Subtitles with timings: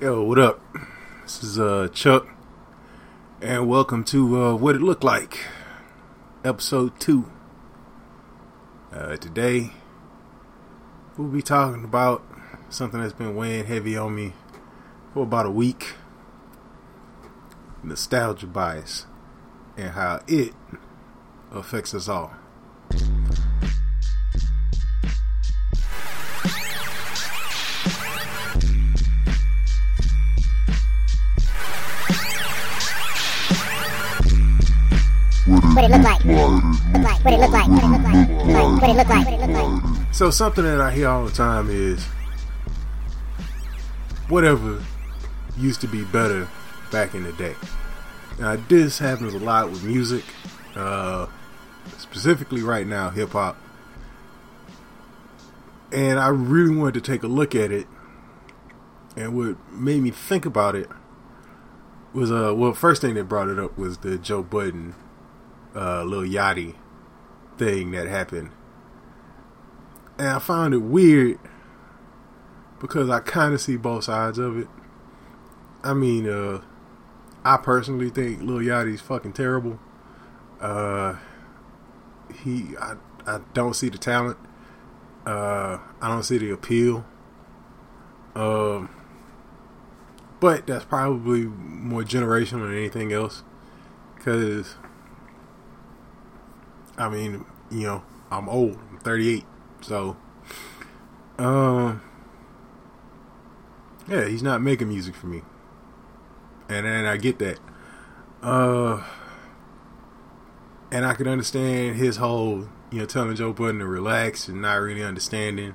[0.00, 0.60] Yo, what up?
[1.24, 2.28] This is uh Chuck,
[3.42, 5.40] and welcome to uh, What It Looked Like,
[6.44, 7.28] episode two.
[8.92, 9.72] Uh, today,
[11.16, 12.22] we'll be talking about
[12.68, 14.34] something that's been weighing heavy on me
[15.12, 15.94] for about a week:
[17.82, 19.06] nostalgia bias,
[19.76, 20.54] and how it
[21.50, 22.36] affects us all.
[35.78, 36.24] What it looked like.
[36.24, 37.24] Look like.
[37.24, 37.68] What it looked like.
[37.68, 38.28] What it looked like.
[38.80, 39.24] What it looked like.
[39.26, 40.14] What it looked like.
[40.14, 42.04] So something that I hear all the time is
[44.28, 44.82] whatever
[45.56, 46.48] used to be better
[46.90, 47.54] back in the day.
[48.40, 50.24] Now this happens a lot with music,
[50.74, 51.26] uh,
[51.98, 53.56] specifically right now hip hop,
[55.92, 57.86] and I really wanted to take a look at it.
[59.16, 60.88] And what made me think about it
[62.12, 64.94] was uh well first thing that brought it up was the Joe Budden
[65.74, 66.74] uh, Lil Yachty
[67.56, 68.50] thing that happened.
[70.18, 71.38] And I found it weird
[72.80, 74.68] because I kind of see both sides of it.
[75.82, 76.62] I mean, uh,
[77.44, 79.78] I personally think Lil Yachty's fucking terrible.
[80.60, 81.16] Uh,
[82.42, 82.96] he, I,
[83.26, 84.38] I don't see the talent.
[85.24, 87.04] Uh, I don't see the appeal.
[88.34, 88.88] Um,
[90.40, 93.42] but that's probably more generational than anything else.
[94.16, 94.76] Because
[96.98, 98.78] I mean, you know, I'm old.
[98.90, 99.44] I'm 38.
[99.80, 100.16] So,
[101.38, 102.02] um,
[104.08, 105.42] yeah, he's not making music for me.
[106.68, 107.58] And and I get that.
[108.42, 109.02] Uh,
[110.90, 114.74] and I can understand his whole, you know, telling Joe Budden to relax and not
[114.74, 115.74] really understanding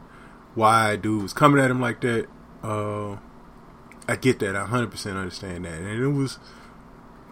[0.55, 2.27] why dude was coming at him like that.
[2.61, 3.17] Uh,
[4.07, 4.55] I get that.
[4.55, 5.79] I 100% understand that.
[5.79, 6.39] And it was,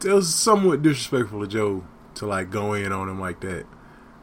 [0.04, 1.84] it was somewhat disrespectful to Joe
[2.16, 3.66] to like go in on him like that.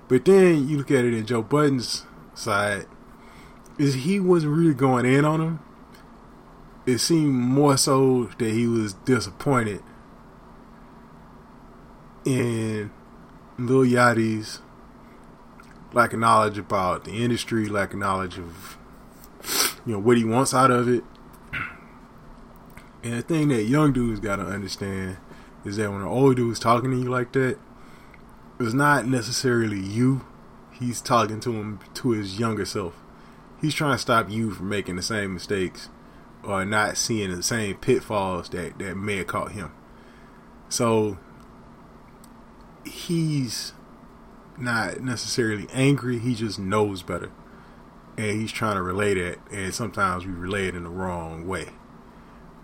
[0.09, 2.87] But then you look at it in Joe Budden's side,
[3.79, 5.61] is he wasn't really going in on him.
[6.87, 9.83] It seemed more so that he was disappointed
[12.25, 12.91] in
[13.59, 14.61] Lil Yachty's
[15.93, 18.79] lack of knowledge about the industry, lack of knowledge of
[19.87, 21.05] you know what he wants out of it.
[23.03, 25.19] And the thing that young dudes gotta understand
[25.65, 27.59] is that when an old dude's talking to you like that,
[28.61, 30.27] it's not necessarily you.
[30.73, 32.95] He's talking to him to his younger self.
[33.61, 35.89] He's trying to stop you from making the same mistakes
[36.45, 39.73] or not seeing the same pitfalls that, that may have caught him.
[40.69, 41.19] So
[42.85, 43.73] he's
[44.57, 47.31] not necessarily angry, he just knows better.
[48.17, 51.69] And he's trying to relate it, and sometimes we relay it in the wrong way.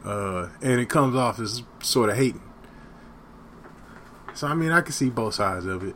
[0.05, 2.43] Uh, and it comes off as sort of hating.
[4.35, 5.95] So I mean, I can see both sides of it,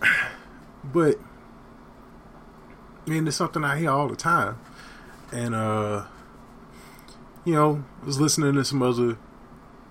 [0.84, 1.18] but
[3.06, 4.58] I mean, it's something I hear all the time,
[5.30, 6.04] and uh,
[7.44, 9.18] you know, I was listening to some other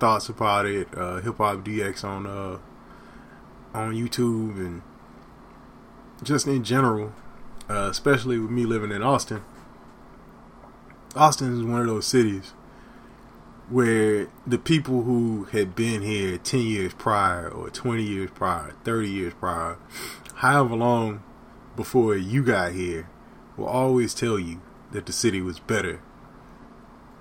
[0.00, 2.58] thoughts about it, uh, Hip Hop DX on uh
[3.72, 4.82] on YouTube and
[6.22, 7.12] just in general,
[7.68, 9.42] uh, especially with me living in Austin.
[11.16, 12.52] Austin is one of those cities
[13.70, 19.08] where the people who had been here 10 years prior or 20 years prior 30
[19.08, 19.78] years prior
[20.36, 21.22] however long
[21.74, 23.08] before you got here
[23.56, 24.60] will always tell you
[24.92, 26.00] that the city was better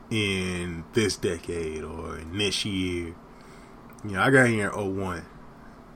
[0.10, 3.16] in this decade or in this year.
[4.04, 5.26] You know i got here in 01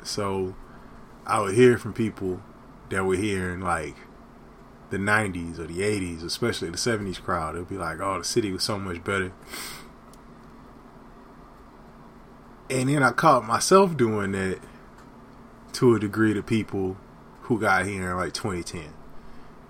[0.03, 0.55] so
[1.25, 2.41] i would hear from people
[2.89, 3.95] that were here in like
[4.91, 7.55] the 90s or the 80s especially the 70s crowd.
[7.55, 9.33] It'd be like oh the city was so much better
[12.69, 14.59] and then I caught myself doing that
[15.73, 16.97] to a degree to people
[17.41, 18.93] who got here in like 2010.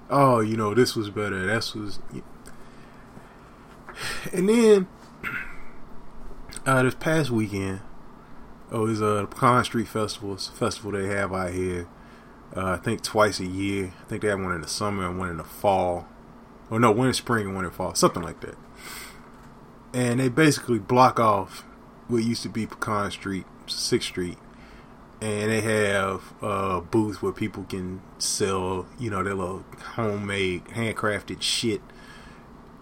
[0.10, 1.46] Oh, you know, this was better.
[1.46, 2.00] This was,
[4.32, 4.88] and then
[6.66, 7.82] uh, this past weekend,
[8.72, 10.34] oh, it was uh, Pecan Street Festival.
[10.34, 11.88] It's a festival they have out here.
[12.56, 13.94] Uh, I think twice a year.
[14.02, 16.08] I think they have one in the summer and one in the fall.
[16.70, 18.58] Or no, one in spring and one in fall, something like that.
[19.94, 21.64] And they basically block off
[22.08, 24.38] what used to be Pecan Street, Sixth Street,
[25.22, 29.66] and they have a booth where people can sell, you know, their little
[29.96, 31.82] homemade, handcrafted shit.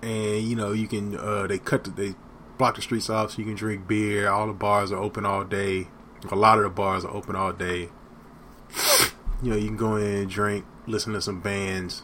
[0.02, 2.16] And you know, you can uh, they cut the, they
[2.58, 4.30] block the streets off so you can drink beer.
[4.30, 5.88] All the bars are open all day.
[6.32, 7.90] A lot of the bars are open all day.
[9.44, 12.04] You know, you can go in and drink, listen to some bands.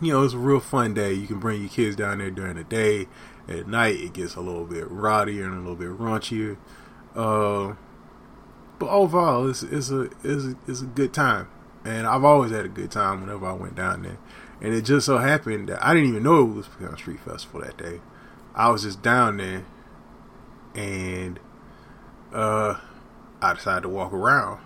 [0.00, 1.12] you know, it's a real fun day.
[1.12, 3.08] You can bring your kids down there during the day.
[3.48, 6.58] At night, it gets a little bit rowdier and a little bit raunchier.
[7.14, 7.74] Uh,
[8.78, 11.48] but overall, it's it's a it's a, it's a good time,
[11.84, 14.18] and I've always had a good time whenever I went down there.
[14.60, 17.60] And it just so happened that I didn't even know it was Pecan Street Festival
[17.60, 18.00] that day.
[18.54, 19.64] I was just down there,
[20.74, 21.38] and
[22.32, 22.74] uh,
[23.40, 24.60] I decided to walk around.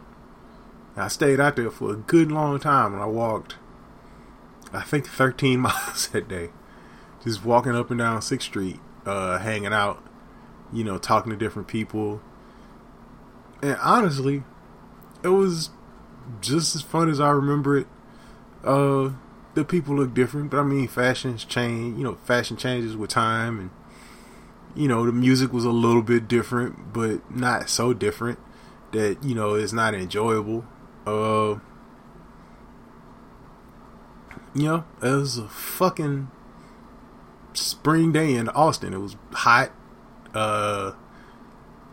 [0.95, 3.57] And I stayed out there for a good long time, and I walked,
[4.73, 6.51] I think, 13 miles that day,
[7.25, 10.03] just walking up and down Sixth Street, uh, hanging out,
[10.73, 12.21] you know, talking to different people.
[13.63, 14.43] And honestly,
[15.23, 15.71] it was
[16.41, 17.87] just as fun as I remember it.
[18.65, 19.11] Uh,
[19.55, 21.99] the people look different, but I mean, fashions change.
[21.99, 23.71] You know, fashion changes with time, and
[24.75, 28.39] you know, the music was a little bit different, but not so different
[28.93, 30.65] that you know it's not enjoyable.
[31.07, 31.59] Uh,
[34.55, 36.31] you know, it was a fucking
[37.55, 38.93] spring day in Austin.
[38.93, 39.73] It was hot.
[40.35, 40.93] Uh,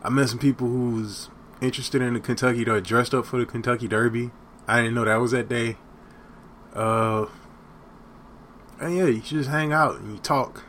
[0.04, 1.30] I met some people who was
[1.62, 4.32] interested in the Kentucky, or dressed up for the Kentucky Derby.
[4.68, 5.78] I didn't know that was that day.
[6.74, 7.26] Uh,
[8.80, 10.64] and yeah, you just hang out and you talk,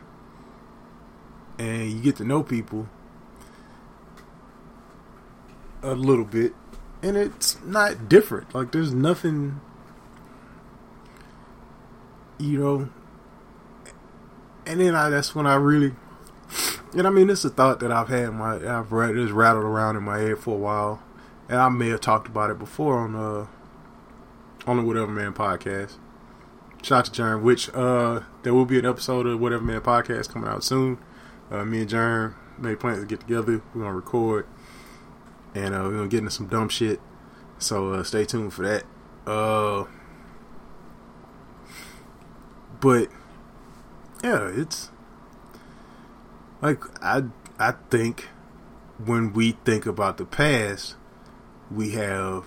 [1.57, 2.89] and you get to know people
[5.81, 6.53] a little bit,
[7.01, 8.53] and it's not different.
[8.53, 9.61] Like there's nothing,
[12.37, 12.89] you know.
[14.65, 15.93] And then I, that's when I really,
[16.93, 18.29] and I mean, it's a thought that I've had.
[18.31, 21.01] My I've read this rattled around in my head for a while,
[21.49, 23.47] and I may have talked about it before on uh
[24.67, 25.97] on the WhatevaMan podcast.
[26.83, 30.49] Shout out to Jerm, which uh there will be an episode of WhatevaMan podcast coming
[30.49, 30.99] out soon.
[31.49, 33.61] Uh, me and Jerm made plans to get together.
[33.73, 34.45] We're gonna record,
[35.55, 36.99] and uh, we're gonna get into some dumb shit.
[37.57, 38.83] So uh, stay tuned for that.
[39.25, 39.85] Uh,
[42.79, 43.09] but
[44.23, 44.91] yeah, it's
[46.61, 47.23] like I
[47.59, 48.29] I think
[49.03, 50.95] when we think about the past,
[51.69, 52.45] we have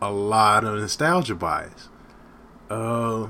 [0.00, 1.88] a lot of nostalgia bias.
[2.68, 3.28] Uh,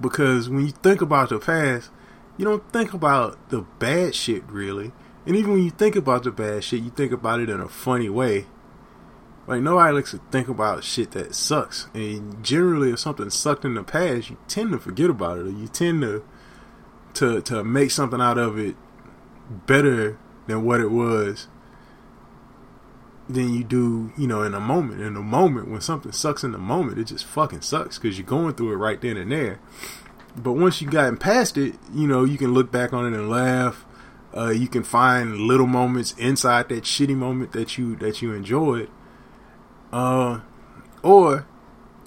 [0.00, 1.90] because when you think about the past,
[2.36, 4.92] you don't think about the bad shit really.
[5.26, 7.68] And even when you think about the bad shit, you think about it in a
[7.68, 8.46] funny way.
[9.46, 11.88] Like nobody likes to think about shit that sucks.
[11.92, 15.50] And generally if something sucked in the past, you tend to forget about it or
[15.50, 16.24] you tend to
[17.14, 18.76] to to make something out of it
[19.66, 21.48] better than what it was
[23.28, 25.00] than you do, you know, in a moment.
[25.00, 28.26] In a moment, when something sucks in the moment, it just fucking sucks because you're
[28.26, 29.60] going through it right then and there.
[30.36, 33.30] But once you've gotten past it, you know, you can look back on it and
[33.30, 33.84] laugh.
[34.36, 38.90] Uh, you can find little moments inside that shitty moment that you that you enjoyed.
[39.94, 40.40] Uh,
[41.04, 41.46] or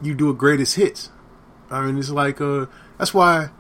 [0.01, 1.10] you do a greatest hits.
[1.72, 2.66] I mean, it's like uh,
[2.98, 3.51] that's why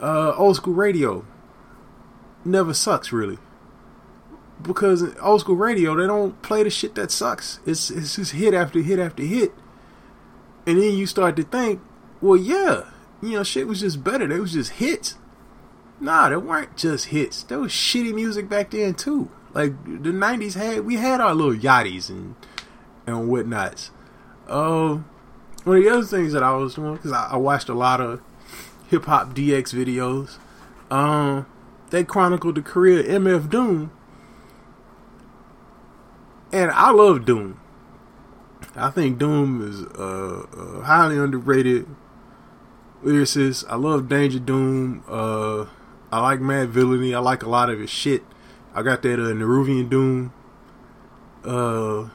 [0.00, 1.24] uh, old school radio
[2.44, 3.38] never sucks really
[4.60, 7.60] because old school radio they don't play the shit that sucks.
[7.64, 9.52] It's it's just hit after hit after hit,
[10.66, 11.80] and then you start to think,
[12.20, 12.86] well, yeah,
[13.22, 14.26] you know, shit was just better.
[14.26, 15.18] They was just hits.
[16.00, 17.44] Nah, they weren't just hits.
[17.44, 19.30] There was shitty music back then too.
[19.54, 22.34] Like the '90s had we had our little yachties and
[23.06, 23.90] and whatnots.
[24.46, 24.98] Uh,
[25.64, 28.00] one of the other things that I was doing because I, I watched a lot
[28.00, 28.20] of
[28.88, 30.38] hip hop DX videos.
[30.90, 31.46] Um,
[31.90, 33.92] they chronicled the career of MF Doom
[36.52, 37.58] and I love Doom.
[38.76, 41.86] I think Doom is a highly underrated
[43.02, 43.64] lyricist.
[43.68, 45.02] I love Danger Doom.
[45.08, 45.66] Uh,
[46.10, 47.14] I like Madvillainy.
[47.14, 48.22] I like a lot of his shit.
[48.74, 50.30] I got that uh, NehruvianDOOM
[51.44, 52.08] uh,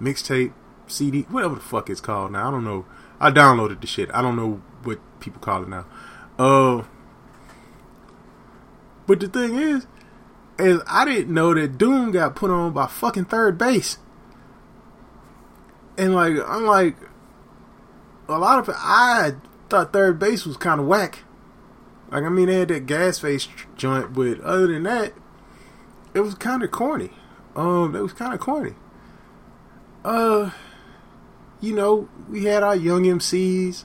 [0.00, 0.52] mixtape
[0.86, 2.48] CD, whatever the fuck it's called now.
[2.48, 2.86] I don't know.
[3.20, 4.10] I downloaded the shit.
[4.12, 5.86] I don't know what people call it now.
[6.38, 6.84] Uh,
[9.06, 9.86] but the thing is,
[10.58, 13.98] is I didn't know that Doom got put on by fucking 3rd Bass.
[15.98, 16.96] And like I'm like
[18.28, 19.32] a lot of I
[19.68, 21.24] thought 3rd Bass was kind of whack.
[22.10, 25.12] Like I mean they had that gas face joint, but other than that,
[26.14, 27.10] it was kind of corny.
[27.54, 28.74] Um, it was kind of corny.
[30.04, 30.50] Uh,
[31.60, 33.84] you know, we had our young MCs,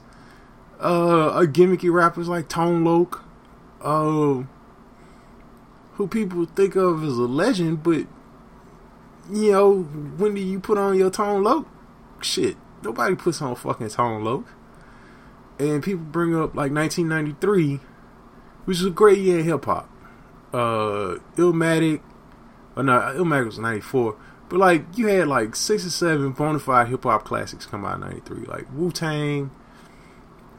[0.80, 3.24] uh, gimmicky rappers like Tone Loc,
[3.82, 4.44] uh,
[5.94, 8.06] who people think of as a legend, but
[9.32, 11.68] you know, when do you put on your Tone Loc?
[12.22, 14.46] Shit, nobody puts on fucking Tone Loc.
[15.58, 17.80] And people bring up like 1993,
[18.66, 19.90] which is a great year in hip hop.
[20.54, 22.02] Uh, Illmatic,
[22.76, 24.16] or no, Illmatic was 94,
[24.50, 27.96] but like you had like six or seven bona fide hip hop classics come out
[27.96, 29.52] in 93, like Wu Tang,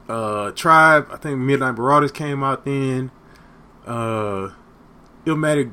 [0.09, 3.11] Uh, Tribe, I think Midnight Marauders came out then.
[3.87, 4.50] Uh,
[5.25, 5.73] Illmatic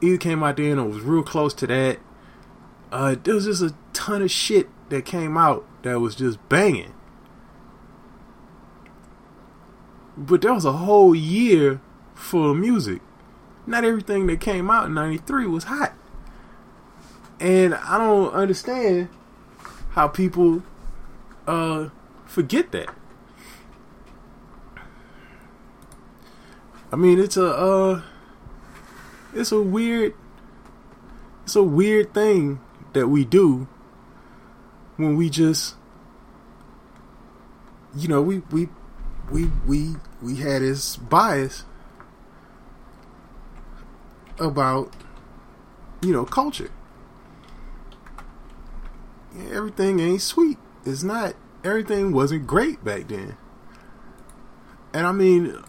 [0.00, 1.98] either came out then or was real close to that.
[2.90, 6.92] Uh, there was just a ton of shit that came out that was just banging.
[10.16, 11.80] But there was a whole year
[12.14, 13.00] full of music.
[13.66, 15.94] Not everything that came out in 93 was hot.
[17.42, 19.08] And I don't understand
[19.90, 20.62] how people
[21.44, 21.88] uh,
[22.24, 22.94] forget that.
[26.92, 28.02] I mean, it's a uh,
[29.34, 30.14] it's a weird
[31.42, 32.60] it's a weird thing
[32.92, 33.66] that we do
[34.96, 35.74] when we just
[37.96, 38.68] you know we we
[39.32, 41.64] we we we had this bias
[44.38, 44.94] about
[46.02, 46.70] you know culture
[49.50, 50.58] everything ain't sweet.
[50.84, 51.34] It's not
[51.64, 53.36] everything wasn't great back then.
[54.92, 55.62] And i mean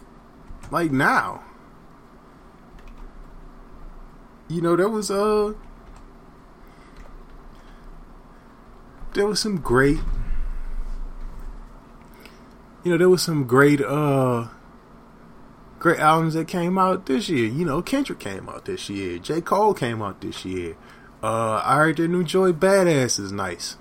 [0.70, 1.42] like now
[4.48, 5.52] you know there was uh
[9.14, 9.98] there was some great
[12.82, 14.48] you know there was some great uh
[15.78, 17.46] great albums that came out this year.
[17.46, 19.18] You know kendrick came out this year.
[19.18, 19.40] J.
[19.40, 20.76] Cole came out this year
[21.24, 23.76] uh i heard the new Joey Badass is nice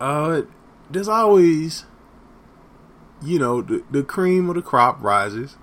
[0.00, 0.42] uh
[0.90, 1.84] there's always
[3.22, 5.56] you know the, the cream of the crop rises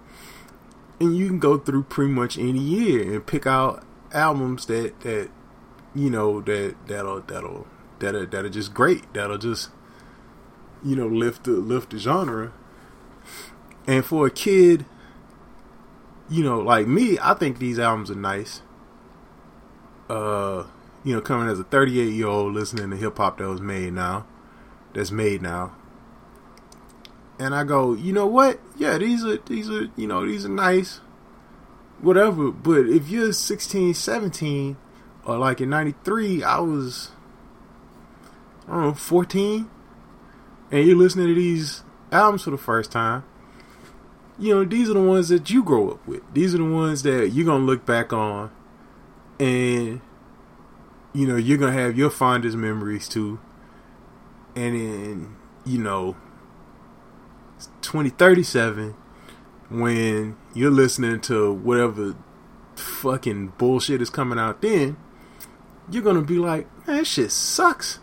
[1.00, 5.30] and you can go through pretty much any year and pick out albums that that
[5.96, 7.68] you know that that'll that'll
[8.00, 9.14] that are that are just great.
[9.14, 9.70] That'll just
[10.84, 12.52] you know lift the lift the genre.
[13.88, 14.86] And for a kid,
[16.30, 18.62] you know, like me, I think these albums are nice.
[20.10, 20.66] Uh,
[21.04, 23.94] you know, coming as a 38 year old listening to hip hop that was made
[23.94, 24.26] now,
[24.94, 25.76] that's made now.
[27.38, 28.60] And I go, you know what?
[28.76, 31.00] Yeah, these are these are you know these are nice,
[32.02, 32.52] whatever.
[32.52, 34.78] But if you're 16, 17,
[35.24, 37.12] or like in '93, I was
[38.68, 39.70] I don't know, 14,
[40.72, 43.24] and you're listening to these albums for the first time,
[44.38, 46.22] you know, these are the ones that you grow up with.
[46.34, 48.52] These are the ones that you're to look back on,
[49.40, 50.02] and,
[51.20, 53.42] you know, you're to have your fondest memories too.
[54.56, 55.36] And in,
[55.66, 56.16] you know,
[57.82, 58.96] 2037,
[59.70, 62.16] when you're listening to whatever
[62.78, 64.96] fucking bullshit is coming out then,
[65.92, 68.00] you're to be like, man, that shit sucks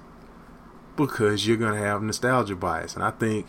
[0.95, 3.47] because you're gonna have nostalgia bias, and I think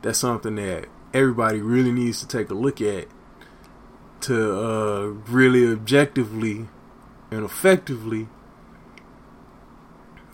[0.00, 3.08] that's something that everybody really needs to take a look at
[4.22, 6.68] to uh, really objectively
[7.30, 8.28] and effectively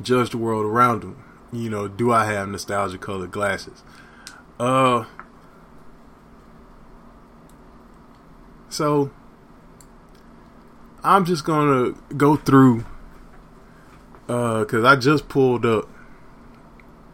[0.03, 1.25] judge the world around them.
[1.53, 3.83] You know, do I have nostalgia colored glasses?
[4.59, 5.05] Uh,
[8.69, 9.11] so
[11.05, 12.85] I'm just gonna go through
[14.29, 15.89] uh because uh, I just pulled up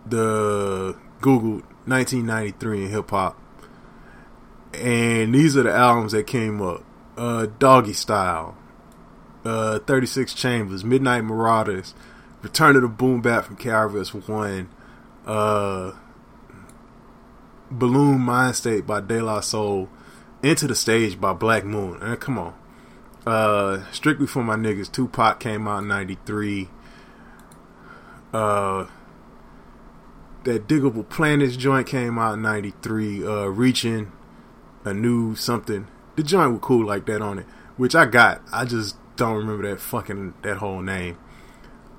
[0.06, 3.40] the Google 1993 in hip hop,
[4.74, 6.84] and these are the albums that came up:
[7.16, 8.54] uh, Doggystyle,
[9.44, 11.94] uh, 36 Chambers, Midnight Marauders,
[12.42, 14.68] Return of the Boom Bap from KRS One,
[15.26, 15.92] uh,
[17.72, 19.88] Buhloone Mindstate by De La Soul,
[20.42, 22.00] Enta da Stage by Black Moon.
[22.00, 22.54] And come on.
[23.26, 26.68] Uh, Strictly for My Niggas, Tupac came out in 93.
[28.32, 28.86] Uh,
[30.44, 33.24] that Diggable Planets joint came out in '93.
[33.24, 34.12] Uh, reaching
[34.84, 35.86] a new something.
[36.16, 38.40] The joint was cool like that on it, which I got.
[38.52, 41.18] I just don't remember that fucking that whole name.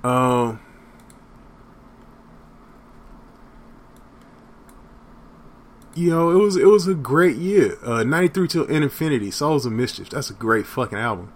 [0.04, 0.60] Um.
[6.00, 7.78] you know, it was it was a great year.
[7.84, 10.10] Uh, 93 till Infinity, Souls of Mischief.
[10.10, 11.34] That's a great fucking album.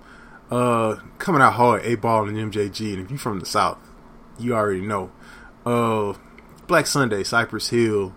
[0.50, 2.94] Uh, coming out hard, 8Ball and MJG.
[2.94, 3.80] And if you're from the South,
[4.40, 5.12] you already know.
[5.66, 6.14] Uh,
[6.68, 8.14] Black Sunday, Cypress Hill.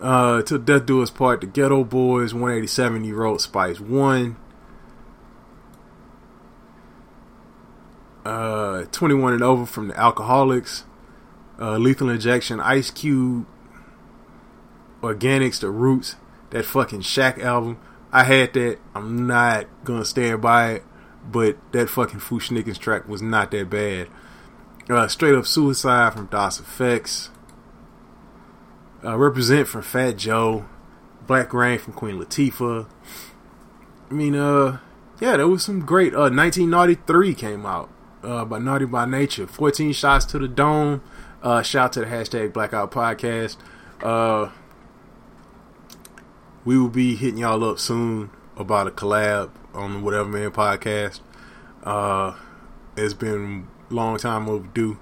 [0.00, 4.36] Uh, till Death Do Us Part, The Geto Boys, 187, he wrote Spice 1.
[8.24, 10.84] Uh, 21 and over from the Alkaholiks.
[11.58, 13.46] Uh, Lethal Injection, Ice Cube,
[15.02, 16.16] Organix, The Roots,
[16.50, 17.78] that fucking Shaq album.
[18.10, 18.78] I had that.
[18.94, 20.84] I'm not gonna stand by it,
[21.30, 24.08] but that fucking Fu-Schnickens track was not that bad.
[24.88, 27.28] Uh, Straight Up Sewaside from Das EFX.
[29.04, 30.64] Uh, Represent from Fat Joe.
[31.26, 32.86] Black Reign from Queen Latifah.
[34.10, 34.78] I mean, uh,
[35.20, 36.14] yeah, there was some great.
[36.14, 37.88] Uh, 1993 came out
[38.24, 39.46] uh, by Naughty by Nature.
[39.46, 41.02] 14 shots to the dome.
[41.42, 43.56] Uh, shout to the hashtag Blackout Podcast.
[44.02, 44.50] Uh,
[46.64, 51.20] we will be hitting y'all up soon about a collab on the WhatevaMan podcast.
[51.82, 52.34] Uh,
[52.96, 54.98] it's been a long time overdue.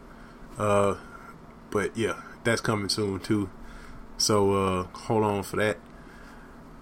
[0.58, 0.96] Uh,
[1.70, 3.48] but yeah, that's coming soon too.
[4.18, 5.78] So uh, hold on for that.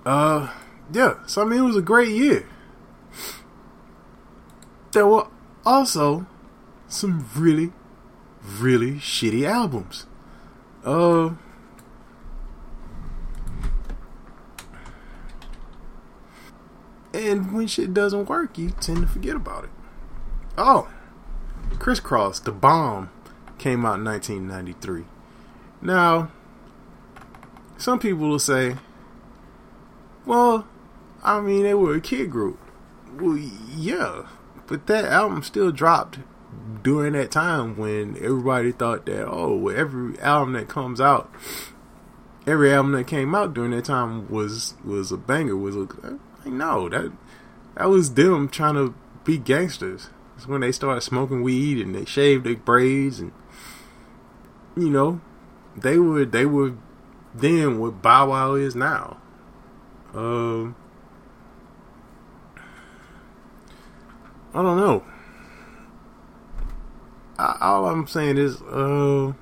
[0.06, 0.52] Uh,
[0.92, 1.26] yeah.
[1.26, 2.46] So I mean, it was a great year.
[4.92, 5.26] There were
[5.64, 6.26] also
[6.88, 7.72] some really,
[8.58, 10.06] really shitty albums.
[10.84, 11.30] Uh.
[17.12, 19.70] And when shit doesn't work, you tend to forget about it.
[20.56, 20.88] Oh,
[21.78, 23.10] Kris Kross, The Bomb,
[23.58, 25.04] came out in 1993.
[25.82, 26.30] Now,
[27.78, 28.76] some people will say,
[30.24, 30.66] well,
[31.22, 32.58] I mean, they were a kid group.
[33.18, 34.26] Well, yeah,
[34.70, 36.20] but that album still dropped
[36.84, 41.28] during that time when everybody thought that, oh, every album that comes out,
[42.46, 45.56] every album that came out during that time was was a banger.
[45.56, 47.12] Was a no that
[47.74, 50.08] that was them trying to be gangsters.
[50.36, 53.32] It's when they started smoking weed and they shaved their braids and
[54.76, 55.20] you know
[55.76, 56.74] they were they were
[57.34, 59.16] then what Bow Wow is now.
[60.14, 60.76] Um,
[64.52, 65.04] I don't know.
[67.38, 69.32] All I'm saying is, uh,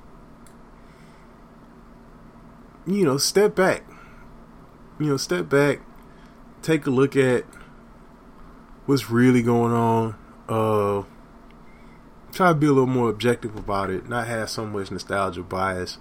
[2.85, 3.83] you know, step back.
[4.99, 5.81] You know, step back.
[6.61, 7.45] Take a look at
[8.85, 10.15] what's really going on.
[10.47, 11.03] Uh,
[12.31, 14.07] try to be a little more objective about it.
[14.07, 15.97] Not have so much nostalgia bias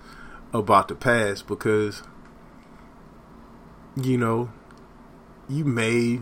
[0.53, 2.03] about the past because
[3.97, 4.50] you know
[5.49, 6.21] you may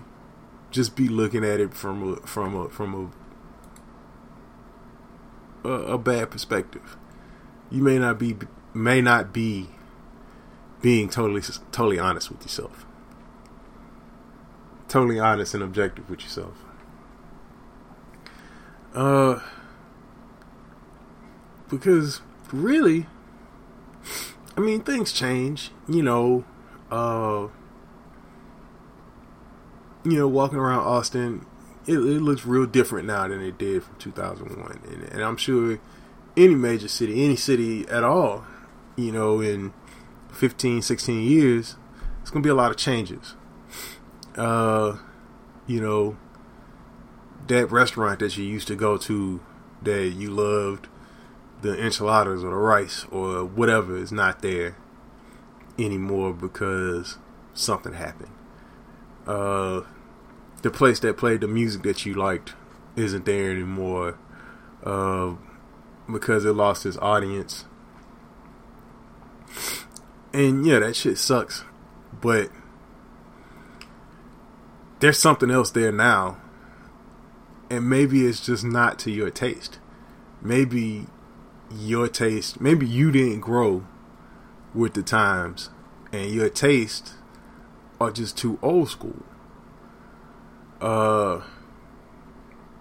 [0.70, 3.12] just be looking at it from a from a from
[5.64, 6.96] a a, a bad perspective.
[7.70, 8.36] You may not be
[8.74, 9.68] may not be
[10.82, 11.42] being totally
[11.72, 12.86] totally honest with yourself.
[14.88, 16.62] Totally honest and objective with yourself.
[18.94, 19.40] Uh
[21.68, 22.20] because
[22.52, 23.06] really
[24.56, 25.70] I mean, things change.
[25.88, 26.44] You know,
[26.90, 27.48] uh,
[30.06, 31.44] you know, walking around Austin,
[31.86, 35.80] it, it, looks real different now than it did from 2001, and, and, I'm sure
[36.36, 38.44] any major city, any city at all,
[38.96, 39.72] you know, in
[40.32, 41.76] 15, 16 years,
[42.22, 43.34] it's gonna be a lot of changes.
[44.36, 44.96] Uh,
[45.66, 46.16] you know,
[47.48, 49.40] that restaurant that you used to go to
[49.82, 50.86] that you loved
[51.62, 54.76] the enchiladas or the rice or whatever is not there
[55.78, 57.18] anymore because
[57.54, 58.30] something happened.
[59.26, 59.82] Uh,
[60.66, 62.54] the place that played the music that you liked
[62.96, 64.18] isn't there anymore
[64.82, 65.32] uh,
[66.12, 67.66] because it lost its audience.
[70.32, 71.62] And yeah, that shit sucks.
[72.20, 72.50] But
[74.98, 76.38] there's something else there now.
[77.70, 79.78] And maybe it's just not to your taste.
[80.42, 81.06] Maybe
[81.70, 83.84] your taste maybe you didn't grow
[84.72, 85.68] with the times
[86.12, 87.14] and your taste
[88.00, 89.24] are just too old school
[90.80, 91.40] uh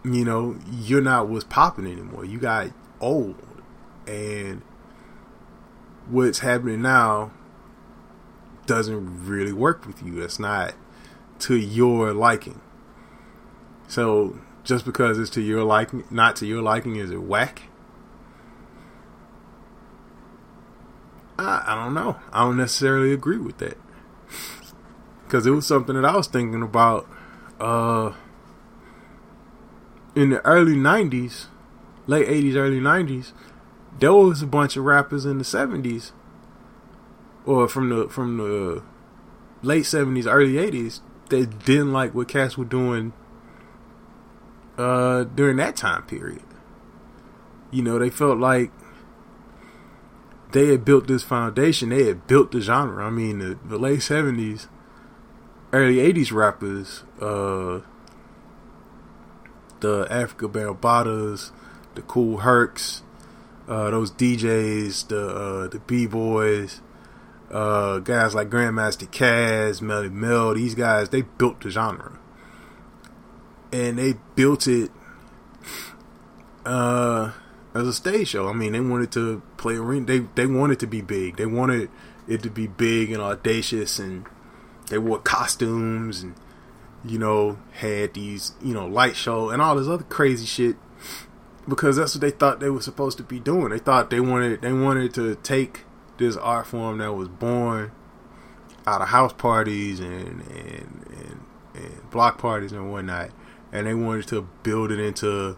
[0.04, 2.26] you know you're not what's popping anymore.
[2.26, 3.36] You got old.
[4.08, 4.62] And
[6.08, 7.32] what's happening now
[8.66, 10.22] doesn't really work with you.
[10.22, 10.74] It's not
[11.40, 12.62] to your liking.
[13.88, 17.64] So just because it's to your liking not to your liking is it whack?
[21.38, 22.18] I, I don't know.
[22.32, 23.78] I don't necessarily agree with that.
[25.26, 27.08] Because it was something that I was thinking about
[27.60, 28.14] uh,
[30.16, 31.46] in the early '90s,
[32.08, 33.34] late '80s, early '90s.
[34.00, 36.12] There was a bunch of rappers in the '70s,
[37.46, 38.84] or from the from the
[39.62, 43.14] late '70s, early '80s that didn't like what cats were doing
[44.78, 46.44] uh, during that time period.
[47.72, 48.72] You know, they felt like
[50.52, 51.90] they had built this foundation.
[51.90, 53.06] They had built the genre.
[53.06, 54.68] I mean, the, the late seventies,
[55.76, 57.82] early eighties rappers, uh,
[59.82, 61.52] the Afrika Bambaataa's,
[61.96, 63.04] the Kool Hercs,
[63.68, 66.82] uh, those DJs, the uh, the B boys,
[67.52, 70.54] uh, guys like Grandmaster Caz, Melle Mel.
[70.54, 72.18] These guys they built the genre,
[73.72, 74.92] and they built it.
[76.66, 77.32] Uh,
[77.76, 78.48] as a stage show.
[78.48, 80.06] I mean, they wanted to play arena.
[80.06, 81.36] They they wanted to be big.
[81.36, 81.90] They wanted
[82.28, 84.26] it to be big and audacious, and
[84.88, 86.36] they wore costumes and
[87.04, 90.76] you know had these you know light show and all this other crazy shit
[91.68, 93.70] because that's what they thought they were supposed to be doing.
[93.70, 95.82] They thought they wanted they wanted to take
[96.18, 97.92] this art form that was born
[98.88, 101.40] out of house parties and and, and
[101.74, 103.32] and block parties and whatnot,
[103.72, 105.58] and they wanted to build it into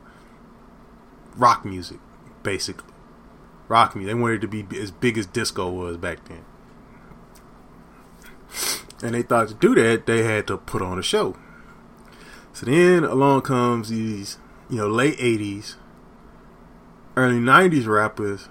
[1.35, 1.99] rock music,
[2.43, 2.93] basically.
[3.67, 4.15] Rock music.
[4.15, 6.45] They wanted it to be as big as disco was back then.
[9.01, 11.35] And they thought to do that, they had to put on a show.
[12.53, 15.75] So then along comes these, you know, late 80s,
[17.15, 18.49] early 90s rappers,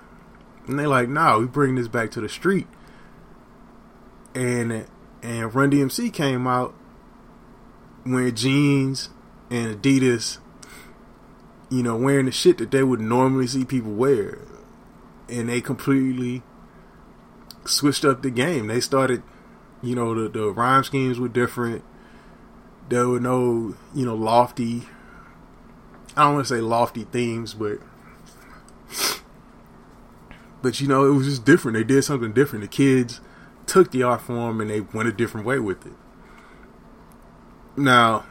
[0.66, 2.66] and they like, nah, we bring this back to the street.
[4.34, 4.86] And
[5.22, 6.74] and Run DMC came out
[8.04, 9.08] wearing jeans
[9.50, 10.38] and Adidas,
[11.70, 14.38] you know, wearing the shit that they would normally see people wear.
[15.28, 16.42] And they completely
[17.64, 18.68] switched up the game.
[18.68, 19.22] They started,
[19.82, 21.84] you know, the, the rhyme schemes were different.
[22.88, 24.82] There were no, you know, lofty,
[26.16, 27.78] I don't want to say lofty themes, but,
[30.62, 31.76] but you know, it was just different.
[31.76, 32.62] They did something different.
[32.62, 33.20] The kids
[33.66, 35.92] took the art form and they went a different way with it.
[37.76, 38.24] Now,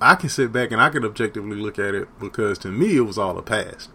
[0.00, 3.02] I can sit back and I can objectively look at it because to me it
[3.02, 3.90] was all a past.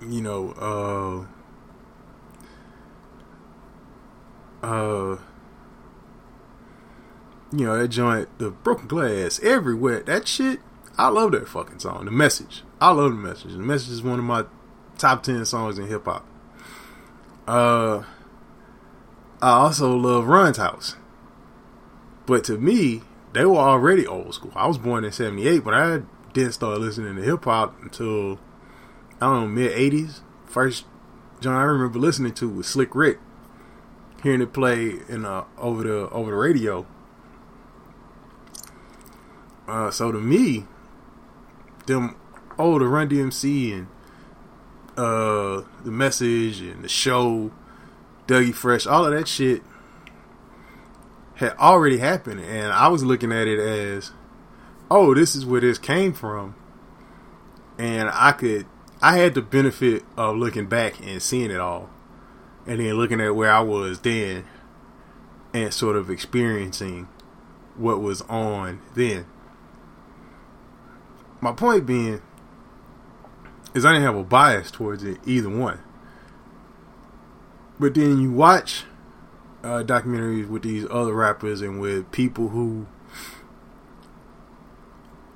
[0.00, 1.35] You know, uh,
[4.66, 5.18] uh,
[7.52, 10.02] you know that joint, the broken glass everywhere.
[10.02, 10.60] That shit,
[10.98, 12.04] I love that fucking song.
[12.04, 13.52] The message, I love the message.
[13.52, 14.44] The message is one of my
[14.98, 16.26] top ten songs in hip hop.
[17.46, 18.02] Uh,
[19.40, 20.96] I also love Run's House.
[22.26, 23.02] But to me,
[23.34, 24.52] they were already old school.
[24.56, 26.02] I was born in '78, but I
[26.32, 28.40] didn't start listening to hip hop until
[29.20, 30.22] I don't know mid '80s.
[30.44, 30.86] First,
[31.40, 33.20] John I remember listening to was Slick Rick,
[34.26, 36.84] hearing it play in uh, over the over the radio.
[39.68, 40.64] Uh, so to me,
[41.86, 42.16] them
[42.58, 43.86] oh the Run DMC and
[44.96, 47.52] uh, the message and the show,
[48.26, 49.62] Dougie Fresh, all of that shit
[51.36, 54.10] had already happened, and I was looking at it as,
[54.90, 56.56] oh, this is where this came from,
[57.78, 58.66] and I could,
[59.00, 61.90] I had the benefit of looking back and seeing it all,
[62.66, 64.44] and then looking at where I was then,
[65.52, 67.08] and sort of experiencing
[67.76, 69.26] what was on then.
[71.40, 72.20] My point being
[73.74, 75.80] is I didn't have a bias towards it either one.
[77.78, 78.84] But then you watch
[79.62, 82.86] uh, documentaries with these other rappers and with people who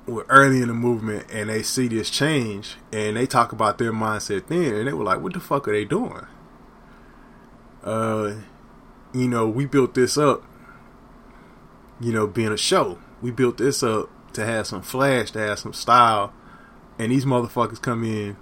[0.07, 3.93] were early in the movement and they see this change and they talk about their
[3.93, 6.25] mindset then and they were like, what the fuck are they doing?
[7.83, 8.35] Uh,
[9.13, 10.43] you know, we built this up,
[11.99, 12.97] you know, being a show.
[13.21, 16.33] We built this up to have some flash, to have some style,
[16.97, 18.37] and these motherfuckers come in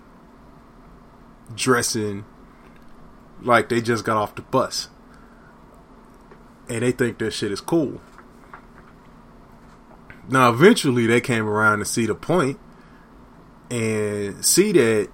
[1.56, 2.26] dressing
[3.42, 4.90] like they just got off the bus
[6.70, 8.00] and they think that shit is cool.
[10.30, 12.60] Now, eventually, they came around to see the point
[13.72, 15.10] and see that,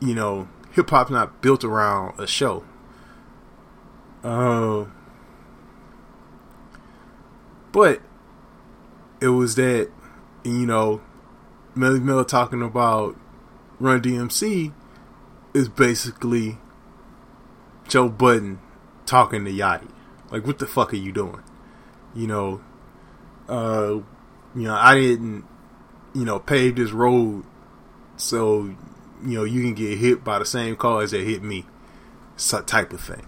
[0.00, 2.64] you know, hip hop's not built around a show.
[4.22, 4.86] Uh,
[7.72, 8.00] but
[9.20, 9.90] it was that,
[10.44, 11.00] you know,
[11.74, 13.16] Melle Mel talking about
[13.80, 14.72] Run DMC
[15.54, 16.58] is basically
[17.88, 18.60] Joe Budden
[19.06, 19.90] talking to Yachty.
[20.30, 21.42] Like, what the fuck are you doing?
[22.14, 22.60] You know,
[23.48, 24.00] uh,
[24.54, 25.44] you know, I didn't,
[26.14, 27.44] you know, pave this road
[28.16, 28.74] so,
[29.24, 31.64] you know, you can get hit by the same cars that hit me,
[32.66, 33.26] type of thing.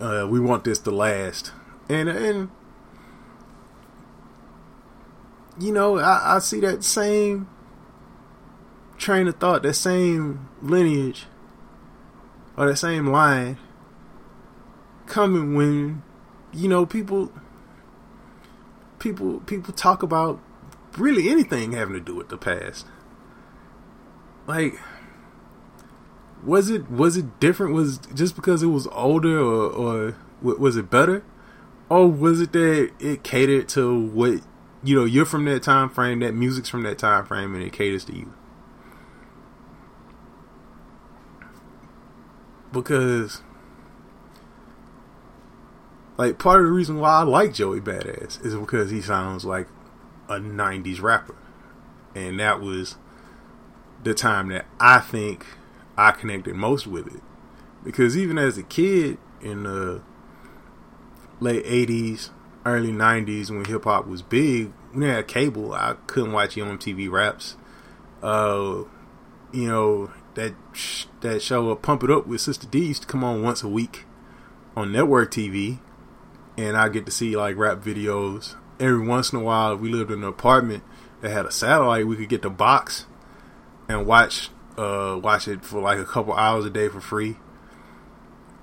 [0.00, 1.52] Uh, we want this to last,
[1.88, 2.50] and and
[5.58, 7.48] you know, I, I see that same
[8.98, 11.26] train of thought, that same lineage,
[12.56, 13.58] or that same line
[15.06, 16.02] coming when
[16.52, 17.30] you know people
[18.98, 20.40] people people talk about
[20.96, 22.86] really anything having to do with the past.
[24.46, 24.78] Like
[26.44, 27.74] was it was it different?
[27.74, 31.22] Was just because it was older or or was it better?
[31.88, 34.40] Or was it that it catered to what
[34.82, 37.72] you know you're from that time frame that music's from that time frame and it
[37.72, 38.32] caters to you?
[42.72, 43.42] Because
[46.16, 49.68] like part of the reason why I like Joey Badass is because he sounds like
[50.28, 51.36] a '90s rapper,
[52.14, 52.96] and that was
[54.02, 55.46] the time that I think
[55.96, 57.22] I connected most with it.
[57.82, 60.02] Because even as a kid in the
[61.40, 62.30] late '80s,
[62.64, 65.72] early '90s, when hip hop was big, we had cable.
[65.72, 67.56] I couldn't watch MTV Raps.
[68.22, 68.84] Uh,
[69.52, 70.54] you know that
[71.20, 73.68] that show, uh, Pump It Up with Sister D, used to come on once a
[73.68, 74.04] week
[74.76, 75.78] on network TV,
[76.56, 79.76] and I get to see like rap videos every once in a while.
[79.76, 80.82] We lived in an apartment
[81.20, 83.06] that had a satellite, we could get the box
[83.88, 87.36] and watch uh watch it for like a couple hours a day for free.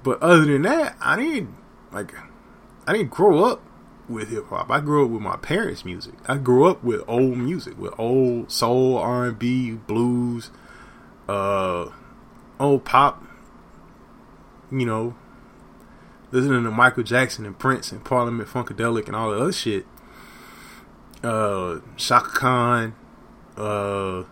[0.03, 1.55] But other than that, I didn't
[1.91, 2.13] like
[2.87, 3.61] I didn't grow up
[4.09, 4.69] with hip hop.
[4.69, 6.13] I grew up with my parents' music.
[6.27, 10.51] I grew up with old music, with old soul, R and B, blues,
[11.27, 11.89] uh,
[12.59, 13.23] old pop.
[14.71, 15.15] You know,
[16.31, 19.85] listening to Michael Jackson and Prince and Parliament Funkadelic and all the other shit.
[21.23, 22.95] Uh, Chaka Khan,
[23.57, 24.23] uh,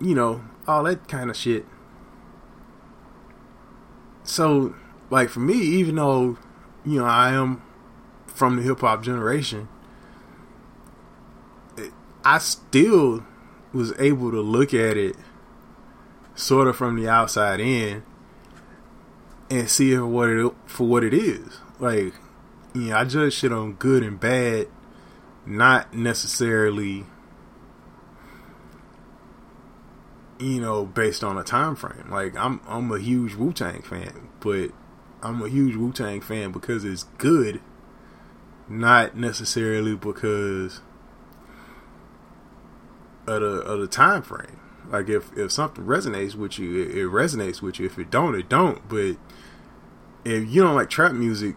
[0.00, 1.66] you know, all that kind of shit.
[4.22, 4.74] So,
[5.10, 6.38] like for me, even though
[6.84, 7.62] you know I am
[8.26, 9.68] from the hip hop generation,
[12.24, 13.24] I still
[13.72, 15.16] was able to look at it
[16.34, 18.02] sort of from the outside in
[19.50, 21.58] and see it for what it for what it is.
[21.78, 22.14] Like,
[22.74, 24.68] you know, I judge shit on good and bad,
[25.46, 27.06] not necessarily,
[30.38, 32.10] you know, based on a time frame.
[32.10, 34.70] Like, I'm I'm a huge Wu Tang fan, but
[35.22, 37.60] I'm a huge Wu Tang fan because it's good,
[38.68, 40.80] not necessarily because
[43.26, 44.60] of the of the time frame.
[44.90, 47.86] Like if if something resonates with you, it, it resonates with you.
[47.86, 48.86] If it don't, it don't.
[48.88, 49.16] But
[50.24, 51.56] if you don't like trap music,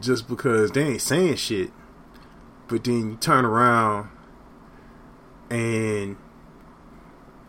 [0.00, 1.70] just because they ain't saying shit,
[2.68, 4.10] but then you turn around
[5.50, 6.16] and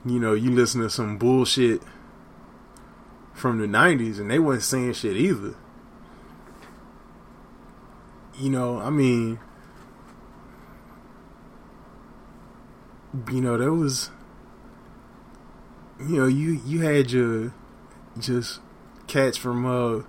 [0.05, 1.81] you know you listen to some bullshit
[3.33, 5.55] from the '90s and they wasn't saying shit either.
[8.37, 9.39] You know, I mean,
[13.31, 14.09] you know, there was,
[15.99, 17.53] you know, you you had your
[18.19, 18.59] just
[19.07, 20.03] cats from uh,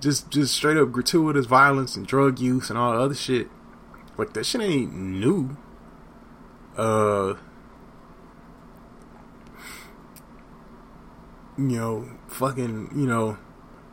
[0.00, 3.48] just just straight up gratuitous violence and drug use and all the other shit.
[4.16, 5.56] Like that shit ain't new.
[6.76, 7.34] Uh,
[11.58, 13.38] you know, fucking, you know,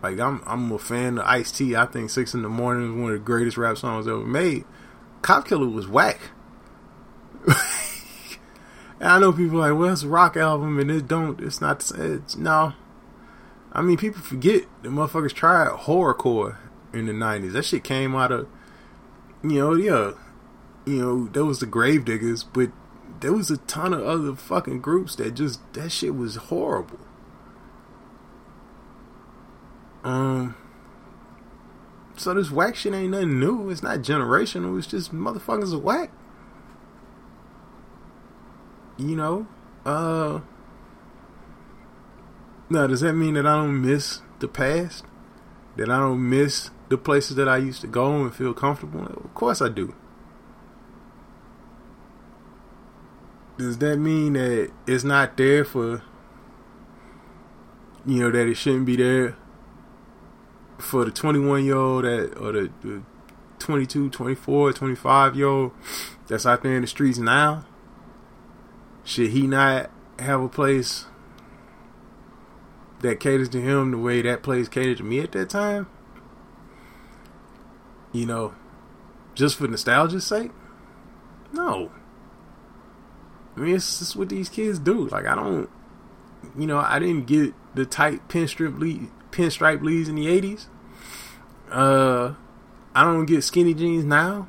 [0.03, 1.75] like I'm I'm a fan of Ice T.
[1.75, 4.65] I think Six in the Morning is one of the greatest rap songs ever made.
[5.21, 6.19] Cop Killer was whack.
[7.47, 7.57] and
[8.99, 12.35] I know people like, well, it's a rock album and it don't it's not it's,
[12.35, 12.73] no.
[13.71, 16.57] I mean people forget the motherfuckers tried horrorcore
[16.91, 17.53] in the nineties.
[17.53, 18.47] That shit came out of
[19.41, 20.11] you know, yeah.
[20.85, 22.71] You know, there was the Gravediggaz, but
[23.21, 26.99] there was a ton of other fucking groups that just that shit was horrible.
[30.03, 30.55] Um.
[32.15, 33.69] So this whack shit ain't nothing new.
[33.69, 34.77] It's not generational.
[34.77, 36.11] It's just motherfuckers are whack.
[38.97, 39.47] You know.
[39.85, 40.41] Uh.
[42.69, 45.05] Now, does that mean that I don't miss the past?
[45.75, 49.05] That I don't miss the places that I used to go and feel comfortable?
[49.05, 49.93] Of course I do.
[53.57, 56.01] Does that mean that it's not there for
[58.05, 59.37] you know that it shouldn't be there
[60.83, 63.01] for the 21 year old that or the, the
[63.59, 65.71] 22 24 25 year old
[66.27, 67.65] that's out there in the streets now
[69.03, 71.05] should he not have a place
[72.99, 75.87] that caters to him the way that place catered to me at that time
[78.11, 78.53] you know
[79.35, 80.51] just for nostalgia's sake
[81.51, 81.91] no
[83.55, 85.07] I mean, it's just what these kids do.
[85.07, 85.69] Like, I don't,
[86.57, 90.67] you know, I didn't get the tight pinstripe lead, pinstripe leads in the '80s.
[91.73, 92.35] Uh,
[92.93, 94.47] I don't get skinny jeans now,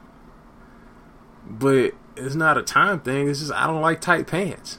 [1.49, 3.29] but it's not a time thing.
[3.29, 4.79] It's just I don't like tight pants.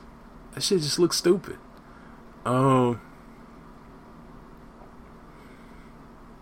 [0.53, 1.57] That shit just looks stupid.
[2.45, 3.01] Um,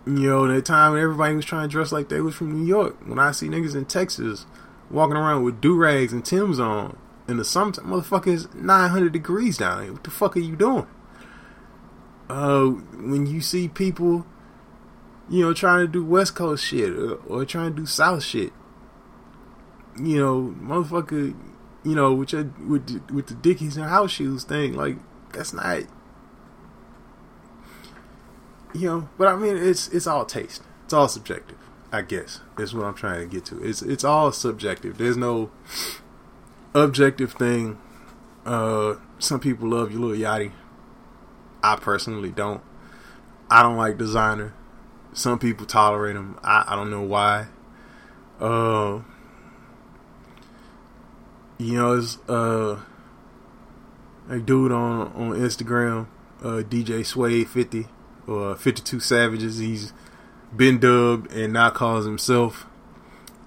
[0.06, 2.66] you know, that time when everybody was trying to dress like they was from New
[2.66, 2.96] York.
[3.06, 4.44] When I see niggas in Texas
[4.90, 9.84] walking around with do rags and Tim's on in the summertime, motherfuckers, 900 degrees down
[9.84, 9.92] here.
[9.94, 10.86] What the fuck are you doing?
[12.28, 14.26] Uh, when you see people,
[15.28, 18.52] you know, trying to do West Coast shit or, or trying to do South shit,
[19.98, 21.34] you know, motherfucker,
[21.82, 24.96] you know, with your, with the, with the Dickies and house shoes thing, like
[25.32, 25.82] that's not,
[28.74, 29.08] you know.
[29.16, 30.62] But I mean, it's it's all taste.
[30.84, 31.58] It's all subjective.
[31.92, 33.62] I guess is what I'm trying to get to.
[33.62, 34.98] It's it's all subjective.
[34.98, 35.50] There's no
[36.74, 37.78] objective thing.
[38.44, 40.52] Uh, some people love you, Lil Yachty.
[41.62, 42.62] I personally don't.
[43.48, 44.52] I don't like Desiigner.
[45.14, 46.38] Some people tolerate him.
[46.42, 47.46] I, I don't know why.
[48.40, 49.00] Uh,
[51.56, 52.80] you know, it's uh,
[54.28, 56.08] a dude on on Instagram,
[56.42, 57.86] uh, DJ Sway fifty.
[58.26, 59.58] or 52 Savages.
[59.58, 59.92] He's
[60.54, 62.66] been dubbed and now calls himself.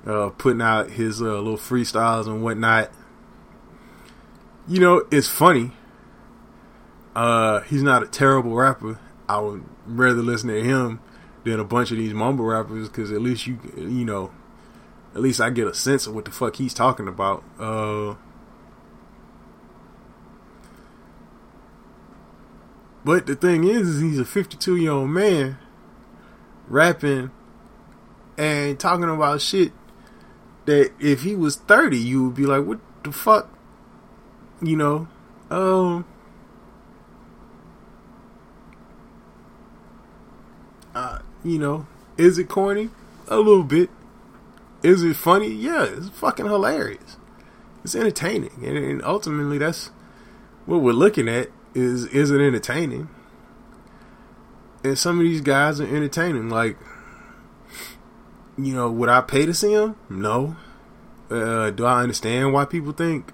[0.06, 2.90] Uh, putting out his uh, little freestyles and whatnot.
[4.70, 5.72] You know, it's funny.
[7.14, 9.00] Uh, he's not a terrible rapper.
[9.28, 11.02] I would rather listen to him
[11.48, 14.32] than a bunch of these mumble rappers because at least you, you know,
[15.16, 17.44] at least I get a sense of what the fuck he's talking about.
[17.60, 18.16] Uh,
[23.04, 25.58] but the thing is, is he's a 52 year old man
[26.68, 27.32] rapping
[28.38, 29.72] and talking about shit
[30.66, 33.50] that if he was 30, you would be like, what the fuck?
[34.62, 35.08] You know?
[35.50, 36.06] Um.
[40.94, 41.86] Uh, you know,
[42.18, 42.90] is it corny?
[43.28, 43.90] A little bit.
[44.84, 45.50] Is it funny?
[45.50, 47.18] Yeah, it's fucking hilarious.
[47.84, 49.92] It's entertaining, and, and ultimately, that's
[50.66, 51.50] what we're looking at.
[51.74, 53.10] Is is it entertaining?
[54.84, 56.50] And some of these guys are entertaining.
[56.50, 56.78] Like,
[58.58, 59.96] you know, would I pay to see them?
[60.10, 60.56] No.
[61.30, 63.34] Uh, do I understand why people think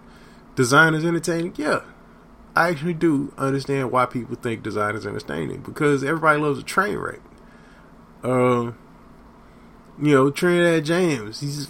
[0.56, 1.54] Desiigner is entertaining?
[1.58, 1.82] Yeah.
[2.56, 6.98] I actually do understand why people think Desiigner is entertaining because everybody loves a train
[6.98, 7.20] wreck.
[8.24, 8.72] Uh,
[10.02, 11.70] you know, Trinidad James, he's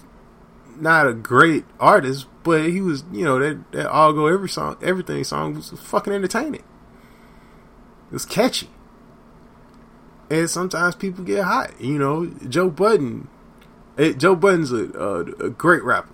[0.78, 4.78] not a great artist, but he was, you know, that that all go every song,
[4.82, 6.64] everything song was fucking entertaining.
[8.08, 8.70] It was catchy,
[10.30, 11.80] and sometimes people get hot.
[11.82, 13.28] You know, Joe Budden,
[13.98, 16.14] it, Joe Budden's a, a, a great rapper.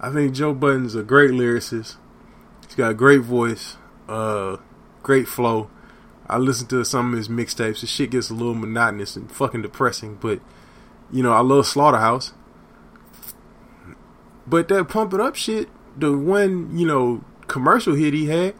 [0.00, 1.96] I think Joe Budden's a great lyricist.
[2.66, 3.76] He's got a great voice,
[4.08, 4.58] uh,
[5.02, 5.70] great flow.
[6.32, 7.80] I listen to some of his mixtapes.
[7.80, 10.40] The shit gets a little monotonous and fucking depressing, but
[11.10, 12.32] you know, I love Slaughterhouse.
[14.46, 18.54] But that pump it up shit, the one, you know, commercial hit he had,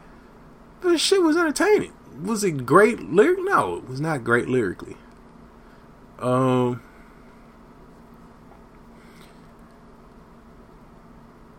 [0.81, 1.93] the shit was entertaining.
[2.21, 3.39] Was it great lyric?
[3.41, 4.95] No, it was not great lyrically.
[6.19, 6.81] Um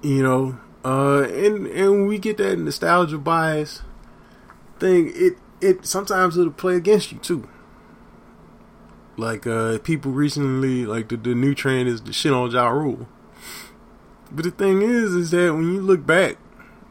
[0.00, 3.82] You know, uh and and we get that nostalgia bias
[4.78, 7.48] thing, it it sometimes it'll play against you too.
[9.16, 13.08] Like uh people recently like the, the new trend is the shit on Ja Rule.
[14.30, 16.36] But the thing is is that when you look back,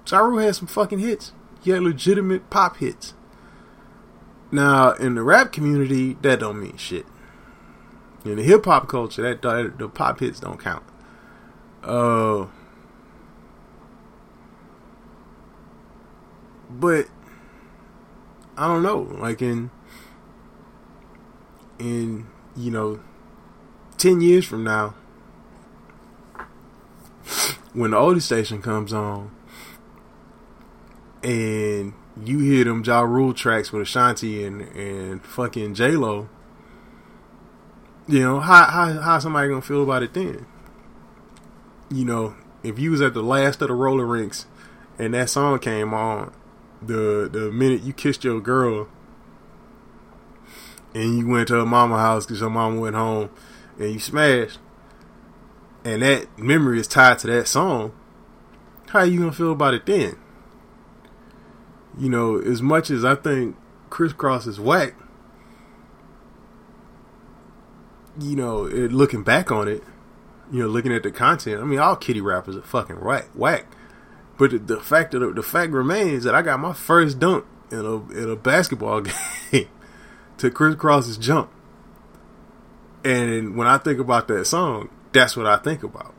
[0.10, 1.34] Ja Rule had some fucking hits.
[1.62, 3.14] He had legitimate pop hits.
[4.52, 7.06] Now in the rap community, that don't mean shit.
[8.26, 10.84] In the hip hop culture, that, that the pop hits don't count.
[11.84, 12.48] Uh
[16.70, 17.08] but
[18.58, 19.00] I don't know.
[19.20, 19.72] Like in
[21.80, 23.00] in you know
[23.98, 24.96] ten years from now,
[27.74, 29.32] when the oldie station comes on,
[31.24, 36.30] and you hear them Ja Rule tracks with Ashanti and and fucking J Lo,
[38.08, 40.46] you know how how how somebody gonna feel about it then?
[41.90, 44.46] You know, if you was at the last of the roller rinks
[45.00, 46.34] and that song came on
[46.86, 48.88] the the minute you kissed your girl
[50.94, 53.30] and you went to her mama house because your mama went home
[53.80, 54.60] and you smashed,
[55.84, 57.92] and that memory is tied to that song,
[58.90, 60.18] how you gonna feel about it then?
[61.98, 63.56] You know, as much as I think
[63.90, 64.96] Kris Kross is whack,
[68.20, 69.84] you know, it, looking back on it,
[70.52, 73.66] you know, looking at the content, I mean, all kitty rappers are fucking whack, whack.
[74.38, 77.96] But the, fact of the, fact remains that I got my first dunk in a
[78.12, 79.02] in a basketball
[79.52, 79.68] game
[80.38, 81.52] to Kris Kross's jump.
[83.04, 86.16] And when I think about that song, that's what I think about.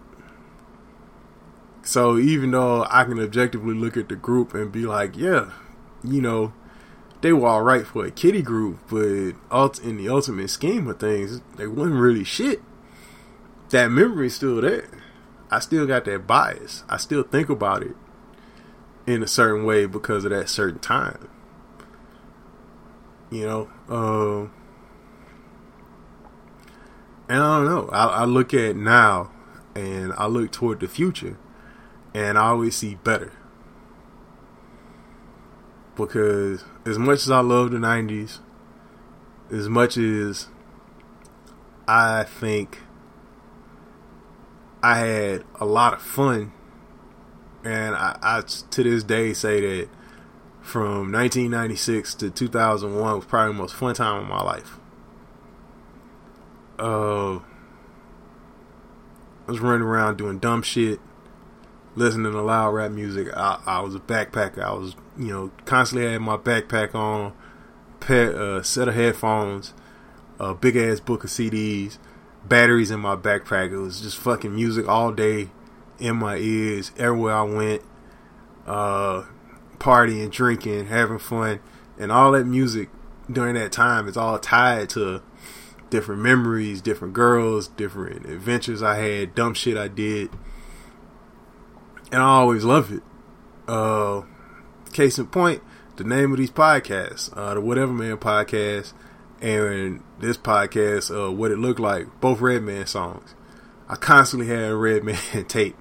[1.83, 5.50] So even though I can objectively look at the group and be like, yeah,
[6.03, 6.53] you know,
[7.20, 11.40] they were all right for a kitty group, but in the ultimate scheme of things,
[11.57, 12.62] they wasn't really shit.
[13.70, 14.88] That memory's still there.
[15.50, 16.85] I still got that bias.
[16.88, 17.96] I still think about it
[19.06, 21.28] in a certain way because of that certain time.
[23.30, 24.48] You know, uh,
[27.28, 27.88] and I don't know.
[27.88, 29.30] I, I look at now,
[29.74, 31.36] and I look toward the future,
[32.14, 33.32] and I always see better.
[35.96, 38.40] Because as much as I love the '90s,
[39.50, 40.48] as much as
[41.88, 42.80] I think
[44.82, 46.52] I had a lot of fun
[47.64, 49.88] and I, I to this day say that
[50.60, 54.78] from 1996 to 2001 was probably the most fun time of my life.
[56.78, 57.36] Uh,
[59.46, 61.00] I was running around doing dumb shit,
[61.94, 63.28] listening to loud rap music.
[63.34, 64.62] I, I was a backpacker.
[64.62, 67.32] I was, you know, constantly had my backpack on,
[68.00, 69.74] pair, a set of headphones,
[70.38, 71.98] a big ass book of CDs,
[72.46, 73.70] batteries in my backpack.
[73.70, 75.50] It was just fucking music all day
[75.99, 77.82] in my ears everywhere I went.
[78.66, 79.24] Uh,
[79.78, 81.61] partying, drinking, having fun,
[81.99, 82.88] and all that music
[83.30, 85.22] during that time is all tied to
[85.90, 90.30] different memories, different girls, different adventures I had, dumb shit I did,
[92.11, 93.03] and I always love it.
[93.68, 94.22] Uh,
[94.92, 95.62] case in point,
[95.97, 98.95] the name of these podcasts, uh, the WhatevaMan podcast,
[99.40, 103.34] and this podcast, uh, What It Look Like, both Redman songs.
[103.86, 105.16] I constantly had a Redman
[105.49, 105.76] tape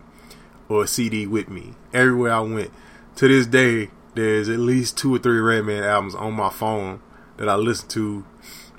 [0.69, 2.71] or a CD with me everywhere I went.
[3.17, 7.01] To this day, there's at least two or three Redman albums on my phone
[7.37, 8.25] that I listen to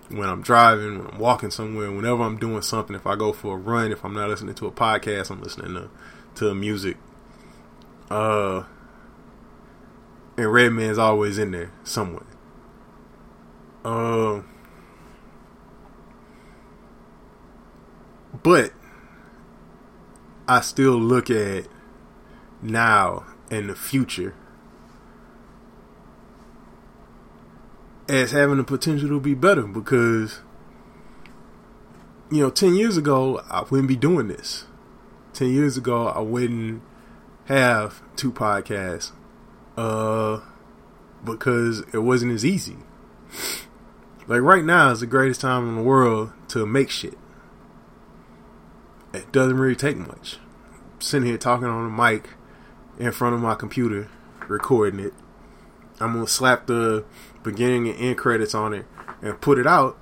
[0.09, 2.95] when I'm driving, when I'm walking somewhere, whenever I'm doing something.
[2.95, 5.74] If I go for a run, if I'm not listening to a podcast, I'm listening
[5.74, 5.91] to
[6.37, 6.97] to music.
[8.11, 8.64] Uh,
[10.37, 12.26] and Redman's always in there somewhere.
[13.85, 14.43] Uh,
[18.43, 18.72] but
[20.49, 21.66] I still look at
[22.65, 24.35] now and the future.
[28.09, 30.41] As having the potential to be better because
[32.31, 34.67] you know 10 years ago I wouldn't be doing this.
[35.35, 36.83] 10 years ago I wouldn't
[37.47, 39.12] have two podcasts
[39.77, 40.41] uh
[41.25, 42.77] because it wasn't as easy.
[44.27, 47.19] Like right now is the greatest time in the world to make shit.
[49.12, 50.39] It doesn't really take much.
[50.93, 52.31] I'm sitting here talking on a mic
[52.99, 54.09] in front of my computer
[54.49, 55.14] recording it
[56.01, 57.05] I'm gonna slap the
[57.42, 58.86] beginning and end credits on it
[59.22, 59.99] and put it out,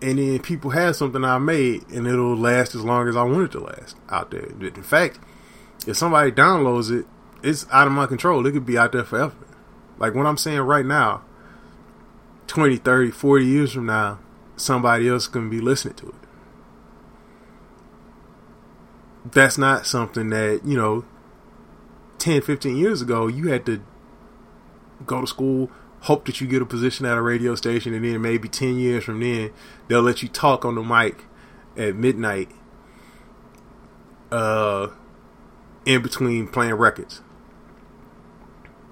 [0.00, 3.44] and then people have something I made, and it'll last as long as I want
[3.44, 4.46] it to last out there.
[4.46, 5.18] In fact,
[5.86, 7.06] if somebody downloads it,
[7.42, 8.46] it's out of my control.
[8.46, 9.34] It could be out there forever.
[9.98, 11.22] Like what I'm saying right now,
[12.46, 14.18] 20, 30, 40 years from now,
[14.56, 16.14] somebody else can be listening to it.
[19.32, 21.04] That's not something that, you know,
[22.20, 23.82] 10, 15 years ago, you had to
[25.06, 25.70] go to school,
[26.02, 29.04] hope that you get a position at a radio station, and then maybe 10 years
[29.04, 29.52] from then,
[29.88, 31.24] they'll let you talk on the mic
[31.76, 32.50] at midnight
[34.30, 34.88] uh,
[35.84, 37.22] in between playing records.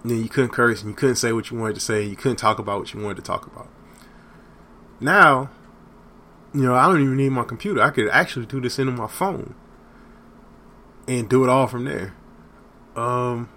[0.03, 2.17] And then you couldn't curse and you couldn't say what you wanted to say, you
[2.17, 3.69] couldn't talk about what you wanted to talk about.
[5.01, 5.51] Now,
[6.55, 7.83] you know, I don't even need my computer.
[7.83, 9.55] I could actually do this into my phone
[11.07, 12.15] and do it all from there.
[12.99, 13.49] Um,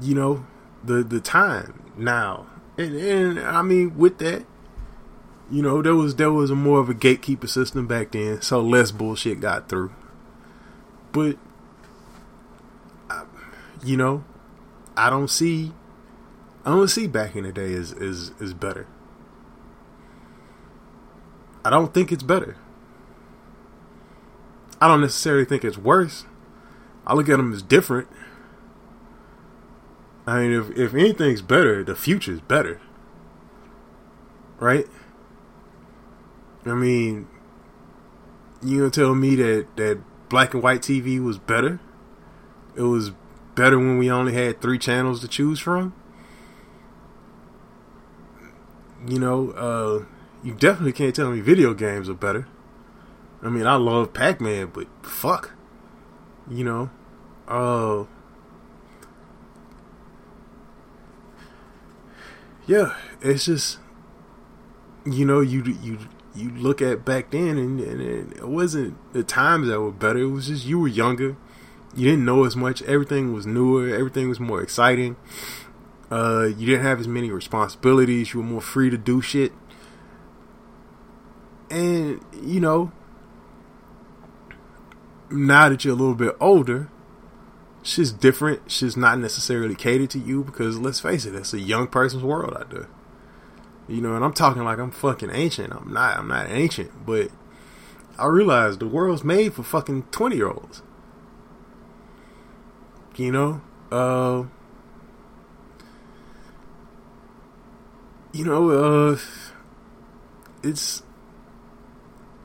[0.00, 0.46] you know,
[0.84, 2.46] the the time now,
[2.78, 4.44] and and I mean with that,
[5.50, 8.60] you know, there was there was a more of a gatekeeper system back then, so
[8.60, 9.92] less bullshit got through.
[11.12, 11.36] But
[13.84, 14.24] you know,
[14.96, 15.72] I don't see,
[16.64, 18.86] I don't see back in the day is is is better.
[21.64, 22.56] I don't think it's better.
[24.80, 26.24] I don't necessarily think it's worse.
[27.06, 28.08] I look at them as different.
[30.26, 32.80] I mean, if if anything's better, the future's better,
[34.58, 34.86] right?
[36.64, 37.26] I mean,
[38.62, 41.80] you gonna tell me that that black and white TV was better?
[42.76, 43.12] It was
[43.54, 45.94] better when we only had three channels to choose from.
[49.06, 50.04] You know, uh,
[50.44, 52.46] you definitely can't tell me video games are better.
[53.42, 55.52] I mean, I love Pac Man, but fuck,
[56.48, 56.90] you know,
[57.48, 58.04] uh.
[62.66, 63.78] yeah, it's just
[65.04, 65.98] you know you you
[66.34, 70.20] you look at back then and, and, it wasn't the times that were better.
[70.20, 71.36] It was just you were younger,
[71.94, 72.82] you didn't know as much.
[72.82, 73.88] Everything was newer.
[73.88, 75.16] Everything was more exciting.
[76.10, 78.32] Uh, you didn't have as many responsibilities.
[78.32, 79.52] You were more free to do shit.
[81.68, 82.92] And you know,
[85.30, 86.88] now that you're a little bit older,
[87.82, 88.70] she's different.
[88.70, 92.54] She's not necessarily catered to you because let's face it, it's a young person's world
[92.56, 92.88] out there.
[93.88, 95.72] You know, and I'm talking like I'm fucking ancient.
[95.72, 96.16] I'm not.
[96.16, 97.30] I'm not ancient, but
[98.18, 100.82] I realize the world's made for fucking twenty year olds.
[103.16, 103.60] You know,
[103.90, 104.44] uh,
[108.32, 109.18] you know, uh,
[110.62, 111.02] it's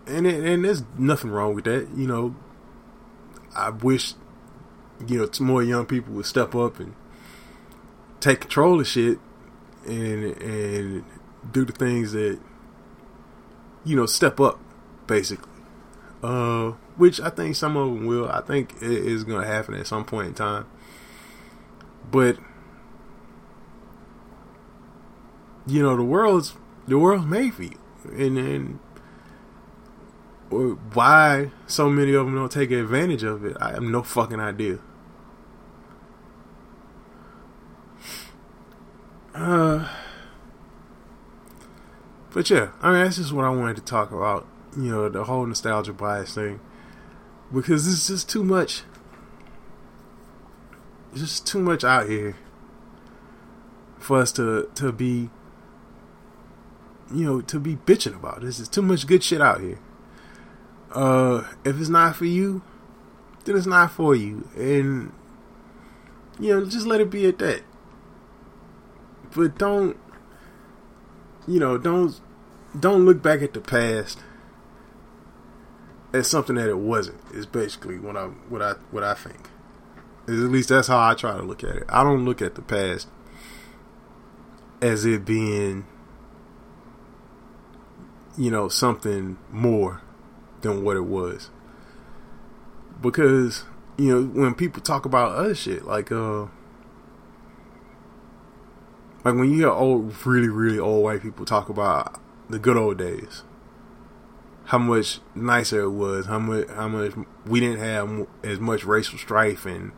[0.07, 1.89] and it, and there's nothing wrong with that.
[1.95, 2.35] You know,
[3.55, 4.13] I wish
[5.07, 6.93] you know more young people would step up and
[8.19, 9.19] take control of shit
[9.85, 11.05] and and
[11.51, 12.39] do the things that
[13.83, 14.59] you know step up
[15.07, 15.51] basically.
[16.23, 18.29] Uh which i think some of them will.
[18.29, 20.65] I think it is going to happen at some point in time.
[22.09, 22.37] But
[25.67, 26.53] you know the world's
[26.87, 28.79] the world's made for you, and and
[30.49, 34.79] why so many of them don't take advantage of it, I have no fucking idea.
[39.33, 39.89] Uh,
[42.33, 44.47] but yeah, I mean that's just what I wanted to talk about.
[44.77, 46.59] You know, the whole nostalgia bias thing,
[47.53, 48.83] because it's just too much.
[51.11, 52.35] It's just too much out here
[53.97, 55.29] for us to to be,
[57.13, 58.41] you know, to be bitching about.
[58.41, 59.79] There's just too much good shit out here.
[60.95, 62.61] Uh, if it's not for you,
[63.43, 65.11] then it's not for you, and
[66.39, 67.63] you know, just let it be at that.
[69.35, 69.97] But don't,
[71.45, 72.17] you know, don't
[72.79, 74.19] don't look back at the past
[76.13, 77.19] as something that it wasn't.
[77.33, 79.49] Is basically what I what I what I think.
[80.27, 81.83] At least that's how I try to look at it.
[81.89, 83.09] I don't look at the past
[84.81, 85.85] as it being,
[88.37, 90.01] you know, something more
[90.65, 91.49] than what it was.
[93.01, 93.63] Because,
[93.97, 96.47] you know, when people talk about other shit, like, uh,
[99.23, 102.97] like when you hear old, really, really old white people talk about the good old
[102.97, 103.43] days,
[104.65, 107.13] how much nicer it was, how much, how much
[107.45, 109.91] we didn't have as much racial strife and,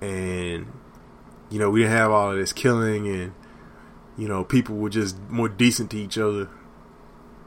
[0.00, 0.66] and,
[1.50, 3.32] you know, we didn't have all of this killing and,
[4.16, 6.48] you know, people were just more decent to each other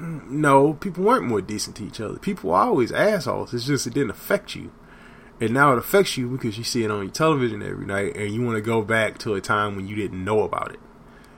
[0.02, 2.18] no, people weren't more decent to each other.
[2.18, 3.54] People were always assholes.
[3.54, 4.72] It's just it didn't affect you.
[5.40, 8.32] And now it affects you because you see it on your television every night and
[8.32, 10.80] you want to go back to a time when you didn't know about it.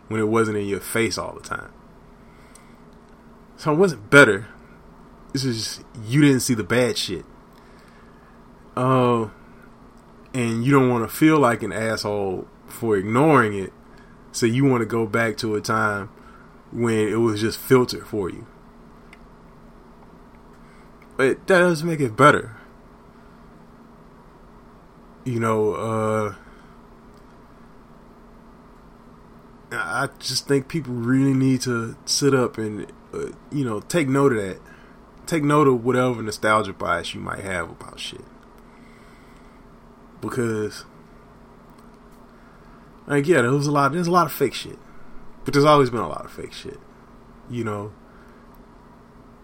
[0.07, 1.71] When it wasn't in your face all the time.
[3.57, 4.47] So it wasn't better.
[5.33, 7.25] It's just you didn't see the bad shit.
[8.75, 9.29] Uh,
[10.33, 13.73] and you don't want to feel like an asshole for ignoring it.
[14.31, 16.09] So you want to go back to a time
[16.71, 18.47] when it was just filtered for you.
[21.15, 22.57] But that doesn't make it better.
[25.25, 26.35] You know, uh,
[29.71, 34.33] I just think people really need to sit up and, uh, you know, take note
[34.33, 34.59] of that.
[35.25, 38.25] Take note of whatever nostalgia bias you might have about shit.
[40.19, 40.83] Because,
[43.07, 43.93] like, yeah, there was a lot.
[43.93, 44.77] There's a lot of fake shit,
[45.45, 46.79] but there's always been a lot of fake shit.
[47.49, 47.93] You know,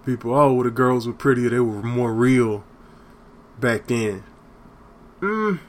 [0.09, 2.63] people, oh, well, the girls were prettier, they were more real
[3.59, 4.23] back then.
[5.19, 5.59] Mm,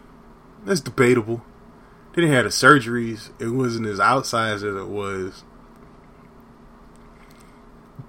[0.64, 1.42] that's debatable.
[2.12, 3.30] They didn't have the surgeries.
[3.38, 5.44] It wasn't as outsized as it was.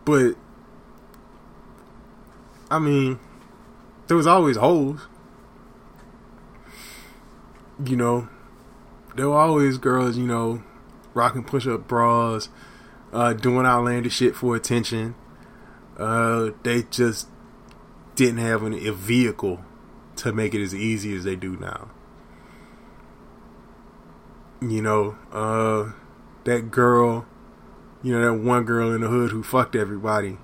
[0.06, 0.36] But,
[2.70, 3.20] I mean,
[4.08, 5.08] there was always holes.
[7.84, 8.30] You know,
[9.16, 10.64] there were always girls, you know,
[11.14, 12.50] rocking push up bras,
[13.12, 15.16] uh, doing outlandish shit for attention.
[16.02, 17.28] Uh, they just
[18.16, 19.64] didn't have an, a vehicle
[20.16, 21.92] to make it as easy as they do now.
[24.62, 25.92] You know, uh,
[26.46, 27.28] that girl,
[28.02, 30.40] you know, that one girl in the hood who fucked everybody.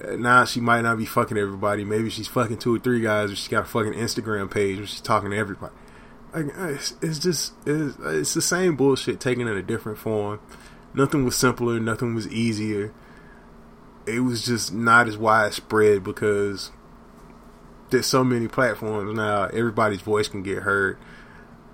[0.00, 1.84] Uh, now she might not be fucking everybody.
[1.84, 5.00] Maybe she's fucking two or three guys, or she's got a fucking Instagram page she's
[5.00, 5.74] talking to everybody.
[6.32, 10.38] Like, uh, it's, it's just, it's, it's the same bullshit taken in a different form.
[10.94, 12.94] Nothing was simpler, nothing was easier
[14.10, 16.70] it was just not as widespread because
[17.90, 19.44] there's so many platforms now.
[19.44, 20.98] Everybody's voice can get heard.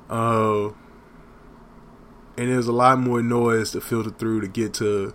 [0.09, 0.68] Uh,
[2.39, 5.14] and there's a lot more noise to filter through to get to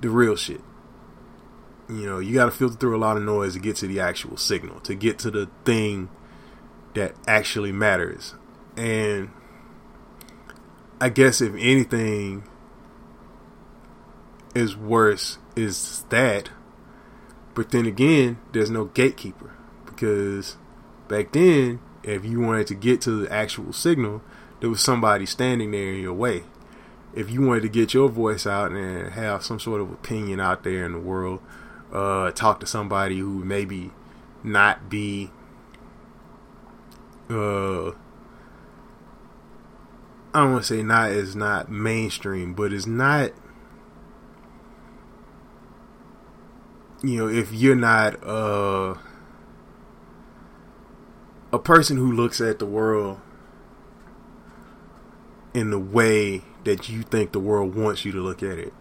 [0.00, 0.60] the real shit.
[1.88, 4.00] You know, you got to filter through a lot of noise to get to the
[4.00, 6.08] actual signal, to get to the thing
[6.94, 8.34] that actually matters.
[8.76, 9.30] And
[11.00, 12.44] I guess if anything
[14.54, 16.50] is worse is that.
[17.54, 20.56] But then again, there's no gatekeeper because
[21.08, 24.22] back then, if you wanted to get to the actual signal,
[24.60, 26.44] there was somebody standing there in your way.
[27.14, 30.62] If you wanted to get your voice out and have some sort of opinion out
[30.64, 31.42] there in the world,
[31.92, 33.90] uh, talk to somebody who maybe
[34.42, 35.30] not be
[37.30, 37.90] uh
[40.34, 43.32] I don't want to say not is not mainstream, but is not
[47.02, 48.94] you know, if you're not uh,
[51.52, 53.20] a person who looks at the world
[55.52, 58.72] in the way that you think the world wants you to look at it,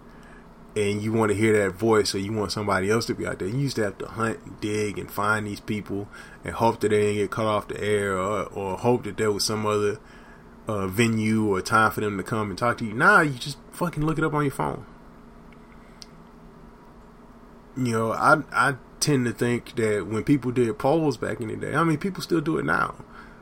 [0.73, 3.39] and you want to hear that voice, or you want somebody else to be out
[3.39, 6.07] there, you used to have to hunt and dig and find these people
[6.45, 9.31] and hope that they didn't get cut off the air, or, or hope that there
[9.31, 9.99] was some other
[10.67, 12.93] a venue or time for them to come and talk to you.
[12.93, 14.85] Nah, you just fucking look it up on your phone.
[17.77, 21.55] You know, I I tend to think that when people did polls back in the
[21.55, 22.95] day, I mean, people still do it now.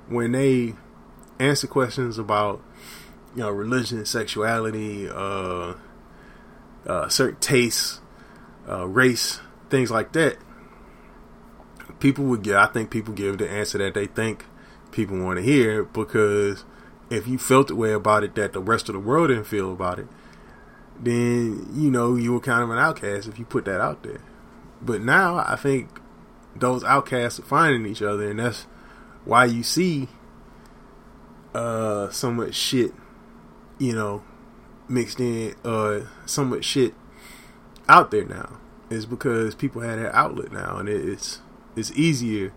[0.07, 0.75] When they
[1.39, 2.61] answer questions about
[3.35, 5.73] you know religion, sexuality, uh,
[6.85, 8.01] uh, certain tastes,
[8.67, 10.37] uh, race, things like that,
[11.99, 12.55] people would get.
[12.55, 14.45] I think people give the answer that they think
[14.91, 16.65] people want to hear because
[17.09, 19.71] if you felt the way about it that the rest of the world didn't feel
[19.71, 20.07] about it,
[20.99, 24.21] then you know you were kind of an outcast if you put that out there.
[24.81, 25.99] But now I think
[26.55, 28.63] those outcasts are finding each other, and that's
[29.25, 30.09] why you see
[31.53, 32.93] uh, so much shit,
[33.77, 34.23] you know,
[34.87, 36.93] mixed in, uh, so much shit
[37.87, 38.57] out there now.
[38.89, 41.41] Is because people have that outlet now, and it's
[41.75, 42.51] it's easier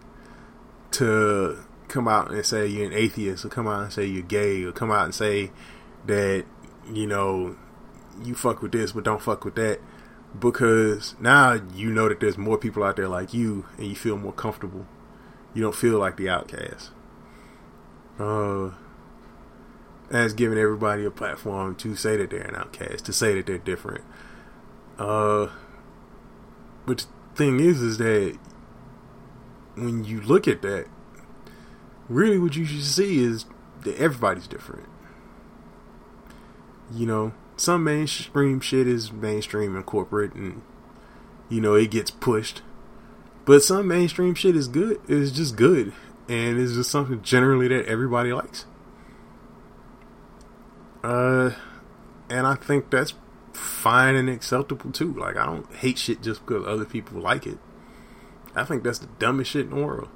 [0.92, 4.62] to come out and say you're an atheist, or come out and say you're gay,
[4.64, 5.50] or come out and say
[6.06, 6.46] that
[6.90, 7.56] you know
[8.22, 9.80] you fuck with this but don't fuck with that,
[10.38, 14.16] because now you know that there's more people out there like you, and you feel
[14.16, 14.86] more comfortable.
[15.54, 16.90] You don't feel like the outcast.
[18.18, 18.70] Uh,
[20.10, 23.58] that's giving everybody a platform to say that they're an outcast, to say that they're
[23.58, 24.04] different.
[24.98, 25.48] Uh,
[26.86, 28.38] but the thing is, is that
[29.74, 30.86] when you look at that,
[32.08, 33.46] really what you should see is
[33.84, 34.88] that everybody's different.
[36.92, 37.32] You know,
[37.62, 40.62] some mainstream shit is mainstream and corporate and
[41.48, 42.60] you know, it gets pushed.
[43.44, 45.00] But some mainstream shit is good.
[45.06, 45.92] It's just good.
[46.28, 48.66] And it's just something generally that everybody likes.
[51.04, 51.52] Uh
[52.28, 53.14] and I think that's
[53.52, 55.12] fine and acceptable too.
[55.12, 57.58] Like I don't hate shit just because other people like it.
[58.56, 60.08] I think that's the dumbest shit in the world.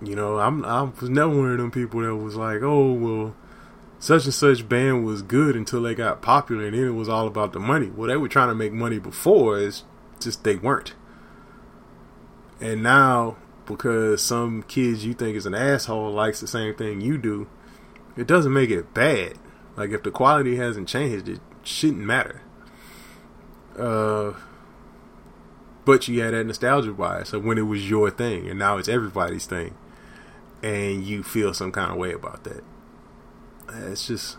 [0.00, 3.34] You know, I'm I was never one of them people that was like, oh well,
[4.06, 7.26] such and such band was good until they got popular, and then it was all
[7.26, 7.88] about the money.
[7.88, 9.84] Well, they were trying to make money before, it's
[10.20, 10.94] just they weren't.
[12.60, 13.36] And now,
[13.66, 17.48] because some kids you think is an asshole likes the same thing you do,
[18.16, 19.34] it doesn't make it bad.
[19.76, 22.42] Like if the quality hasn't changed, it shouldn't matter.
[23.76, 24.34] Uh,
[25.84, 28.88] but you had that nostalgia bias of when it was your thing, and now it's
[28.88, 29.74] everybody's thing
[30.62, 32.64] and you feel some kind of way about that.
[33.68, 34.36] It's just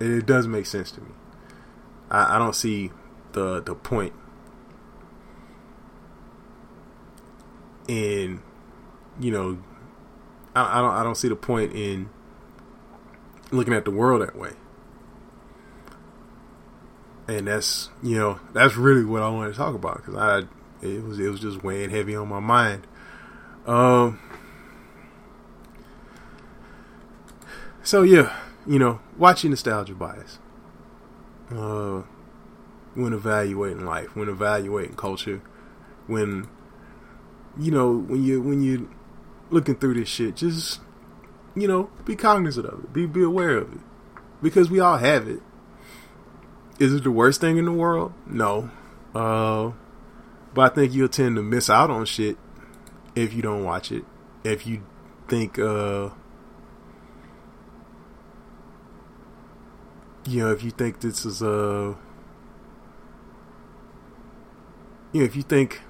[0.00, 1.10] it does make sense to me.
[2.10, 2.90] I, I don't see
[3.32, 4.12] the the point
[7.88, 8.42] in
[9.18, 9.58] you know
[10.54, 12.08] I, I don't I don't see the point in
[13.50, 14.52] looking at the world that way.
[17.28, 20.38] And that's you know that's really what I wanted to talk about because I
[20.84, 22.86] it was it was just weighing heavy on my mind.
[23.66, 24.18] Um
[27.82, 28.36] So yeah,
[28.66, 30.38] you know, watching nostalgia bias.
[31.50, 32.02] Uh,
[32.94, 35.42] when evaluating life, when evaluating culture,
[36.06, 36.48] when
[37.58, 38.90] you know when you when you
[39.50, 40.80] looking through this shit, just
[41.54, 43.80] you know, be cognizant of it, be be aware of it,
[44.42, 45.40] because we all have it.
[46.78, 48.12] Is it the worst thing in the world?
[48.26, 48.70] No,
[49.14, 49.72] uh,
[50.54, 52.38] but I think you'll tend to miss out on shit
[53.14, 54.04] if you don't watch it.
[54.44, 54.84] If you
[55.28, 56.10] think uh
[60.30, 61.96] you know, if you think this is a,
[65.12, 65.80] you know, if you think,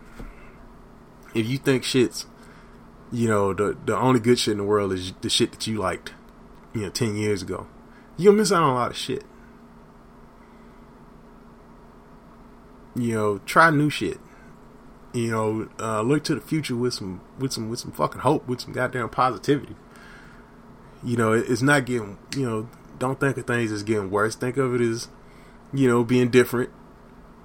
[1.34, 2.24] if you think shit's,
[3.12, 5.76] you know, the the only good shit in the world is the shit that you
[5.78, 6.14] liked,
[6.72, 7.66] you know, ten years ago,
[8.16, 9.24] you'll miss out on a lot of shit.
[12.97, 14.18] You know, try new shit.
[15.12, 18.49] You know, uh, look to the future with some with some with some fucking hope,
[18.49, 19.76] with some goddamn positivity.
[21.05, 22.68] You know, it's not getting you know
[23.01, 24.37] don't think of things as getting worse.
[24.37, 25.09] Think of it as,
[25.73, 26.71] you know, being different.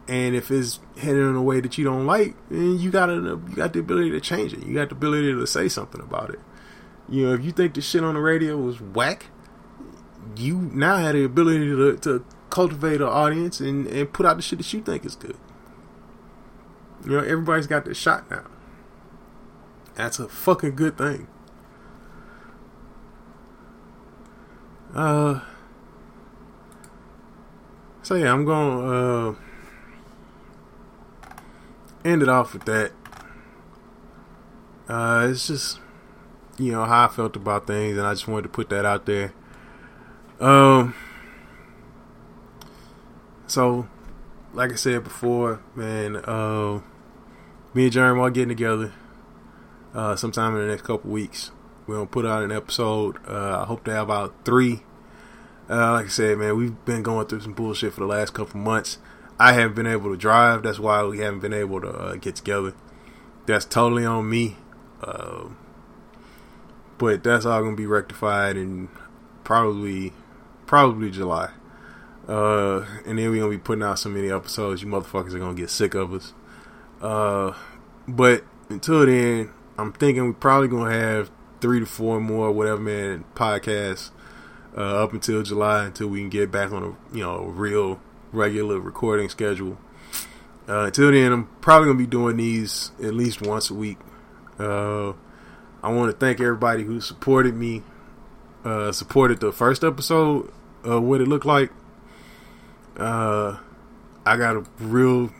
[0.07, 3.39] And if it's heading in a way that you don't like, then you got you
[3.55, 4.63] got the ability to change it.
[4.63, 6.39] You got the ability to say something about it.
[7.09, 9.27] You know, if you think the shit on the radio was whack,
[10.35, 14.43] you now have the ability to, to cultivate an audience and, and put out the
[14.43, 15.37] shit that you think is good.
[17.03, 18.45] You know, everybody's got this shot now.
[19.95, 21.27] That's a fucking good thing.
[24.95, 25.41] Uh,
[28.01, 29.35] so yeah, I'm gonna uh,
[32.05, 32.91] end it off with that.
[34.87, 35.79] Uh, it's just
[36.57, 39.05] you know how I felt about things, and I just wanted to put that out
[39.05, 39.33] there.
[40.39, 40.95] Um,
[43.47, 43.87] so
[44.53, 46.79] like I said before, man, uh,
[47.73, 48.93] me and Jeremy are getting together
[49.93, 51.51] uh, sometime in the next couple weeks,
[51.87, 53.17] We're gonna put out an episode.
[53.27, 54.83] Uh, I hope to have about three.
[55.69, 58.59] Uh, like I said, man, we've been going through some bullshit for the last couple
[58.59, 58.97] months.
[59.39, 60.63] I haven't been able to drive.
[60.63, 62.73] That's why we haven't been able to uh, get together.
[63.45, 64.57] That's totally on me.
[65.01, 65.49] Uh,
[66.97, 68.89] but that's all gonna be rectified in
[69.43, 70.13] probably
[70.65, 71.51] probably July.
[72.27, 75.53] Uh, and then we're gonna be putting out so many episodes, you motherfuckers are gonna
[75.53, 76.33] get sick of us.
[77.01, 77.53] Uh,
[78.07, 81.29] but until then, I'm thinking we're probably gonna have
[81.61, 84.11] three to four more WhatevaMan podcasts
[84.77, 87.99] uh, up until July until we can get back on a you know real
[88.31, 89.77] regular recording schedule.
[90.67, 93.97] Uh, until then, I'm probably gonna be doing these at least once a week.
[94.59, 95.13] Uh,
[95.83, 97.83] I want to thank everybody who supported me,
[98.63, 100.51] uh, supported the first episode
[100.83, 101.71] of What It Look Like.
[102.97, 103.57] Uh,
[104.25, 105.31] I got a real,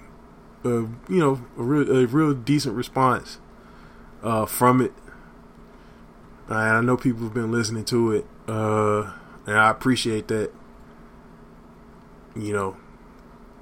[0.63, 3.39] uh, you know, a real, a real decent response
[4.47, 4.93] from it.
[6.49, 9.11] I know people have been listening to it, uh,
[9.47, 10.51] and I appreciate that.
[12.35, 12.77] You know,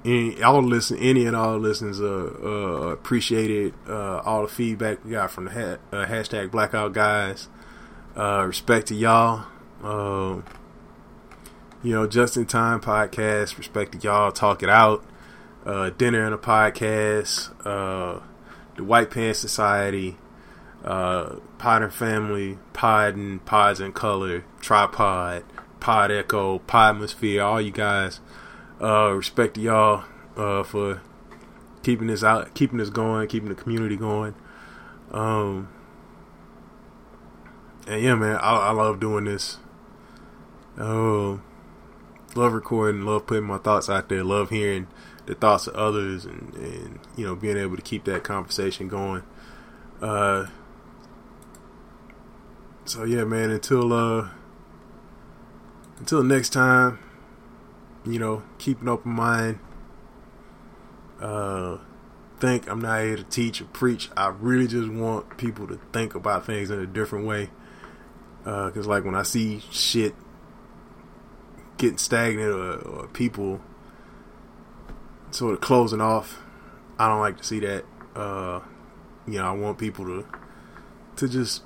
[0.04, 2.04] any all listen, any and all listeners uh,
[2.42, 7.48] uh, appreciated uh, all the feedback we got from the ha- uh, hashtag Blackout Guys.
[8.16, 9.46] Uh, respect to y'all.
[9.82, 10.42] Uh,
[11.82, 13.56] you know, just in time podcast.
[13.58, 14.32] Respect to y'all.
[14.32, 15.04] Talk it out.
[15.64, 17.50] Uh, dinner and a podcast.
[17.64, 18.20] Uh,
[18.76, 20.16] the White Pants Society.
[20.84, 21.36] Uh,
[21.90, 22.58] Family.
[22.72, 24.44] Pod and Pods in Color.
[24.60, 25.44] Tripod.
[25.80, 26.58] Pod Echo.
[26.60, 27.44] Podmosphere.
[27.44, 28.20] All you guys.
[28.80, 30.04] Uh, respect to y'all
[30.36, 31.00] uh, for
[31.82, 34.34] keeping this out, keeping this going, keeping the community going.
[35.12, 35.68] Um,
[37.86, 39.58] and yeah, man, I, I love doing this.
[40.78, 41.40] Oh,
[42.34, 44.88] love recording, love putting my thoughts out there, love hearing
[45.26, 49.22] the thoughts of others, and, and you know being able to keep that conversation going.
[50.02, 50.46] Uh,
[52.84, 53.50] so yeah, man.
[53.50, 54.28] Until uh,
[55.98, 56.98] until next time,
[58.04, 59.58] you know, keep an open mind.
[61.20, 61.78] Uh,
[62.38, 64.10] think I'm not here to teach or preach.
[64.16, 67.50] I really just want people to think about things in a different way.
[68.44, 70.14] Uh, cause like when I see shit
[71.78, 73.60] getting stagnant or, or people
[75.30, 76.42] sort of closing off,
[76.98, 77.84] I don't like to see that.
[78.14, 78.60] Uh,
[79.26, 80.26] you know, I want people to
[81.16, 81.62] to just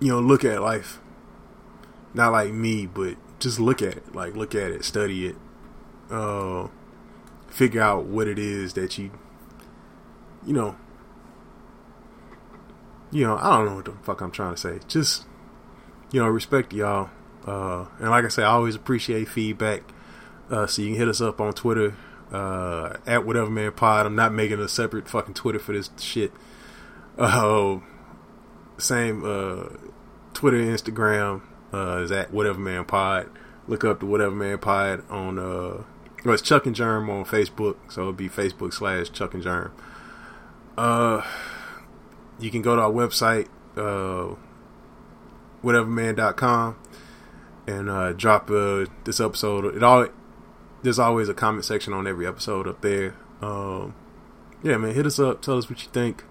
[0.00, 1.00] you know look at life,
[2.14, 5.36] not like me, but just look at it, like look at it, study it,
[6.10, 6.68] uh,
[7.48, 9.10] figure out what it is that you,
[10.46, 10.76] you know,
[13.10, 14.80] you know, I don't know what the fuck I'm trying to say.
[14.88, 15.24] Just,
[16.12, 17.10] you know, respect y'all.
[17.46, 19.82] Uh, and like I say, I always appreciate feedback.
[20.50, 21.96] Uh, so you can hit us up on Twitter,
[22.32, 24.06] uh, at WhatevaMan pod.
[24.06, 26.32] I'm not making a separate fucking Twitter for this shit.
[27.18, 27.78] Uh,
[28.78, 29.68] same, uh,
[30.34, 33.28] Twitter, Instagram, uh, is at WhatevaMan pod.
[33.68, 35.82] Look up the WhatevaMan pod on, uh,
[36.24, 39.70] well, it's Chuck and Jerm on Facebook, so it'll be Facebook slash Chuck and Jerm.
[40.76, 41.22] Uh,
[42.38, 44.34] you can go to our website, uh,
[45.62, 46.76] whateverman.com,
[47.66, 49.74] and uh, drop uh, this episode.
[49.74, 50.08] It all
[50.82, 53.14] there's always a comment section on every episode up there.
[53.42, 53.94] Um,
[54.62, 55.42] yeah, man, hit us up.
[55.42, 56.24] Tell us what you think.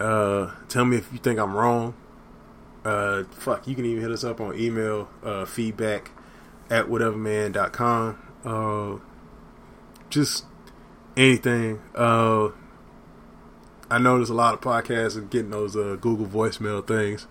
[0.00, 1.94] Uh, tell me if you think I'm wrong.
[2.84, 6.10] Uh, fuck, you can even hit us up on email, uh, feedback
[6.70, 8.18] at whateverman.com.
[8.44, 8.98] Uh,
[10.10, 10.44] just
[11.16, 11.80] anything.
[11.94, 12.50] Uh,
[13.90, 17.26] I know there's a lot of podcasts and getting those uh, Google voicemail things.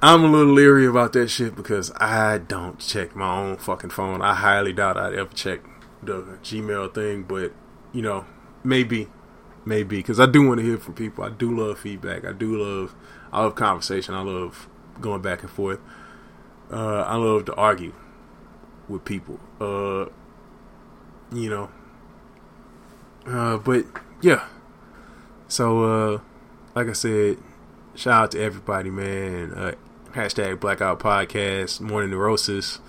[0.00, 4.22] I'm a little leery about that shit because I don't check my own fucking phone.
[4.22, 5.60] I highly doubt I'd ever check
[6.02, 7.52] the Gmail thing, but
[7.92, 8.24] you know,
[8.62, 9.08] maybe,
[9.64, 11.24] maybe because I do want to hear from people.
[11.24, 12.24] I do love feedback.
[12.24, 12.94] I do love,
[13.32, 14.14] I love conversation.
[14.14, 14.68] I love
[15.00, 15.80] going back and forth.
[16.70, 17.92] Uh, I love to argue
[18.88, 19.38] with people.
[19.60, 20.06] Uh,
[21.32, 21.70] you know.
[23.26, 23.84] Uh, but
[24.20, 24.46] yeah.
[25.48, 26.20] So uh,
[26.74, 27.38] like I said,
[27.94, 29.52] shout out to everybody, man.
[29.52, 29.74] Uh,
[30.12, 32.80] hashtag Blackout Podcast, Morning Neurosis.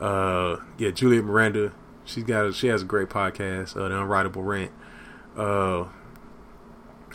[0.00, 1.72] Uh, yeah, Julia Miranda.
[2.04, 4.72] She's got a, she has a great podcast, The Unwritable Rant.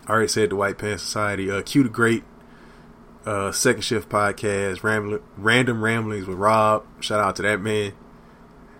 [0.10, 1.52] I already said the White Pants Society.
[1.52, 2.24] Uh, Q the Great.
[3.26, 6.84] Uh, Second Shift Podcast, Rambling, Random Ramblings with Rob.
[7.00, 7.94] Shout out to that man.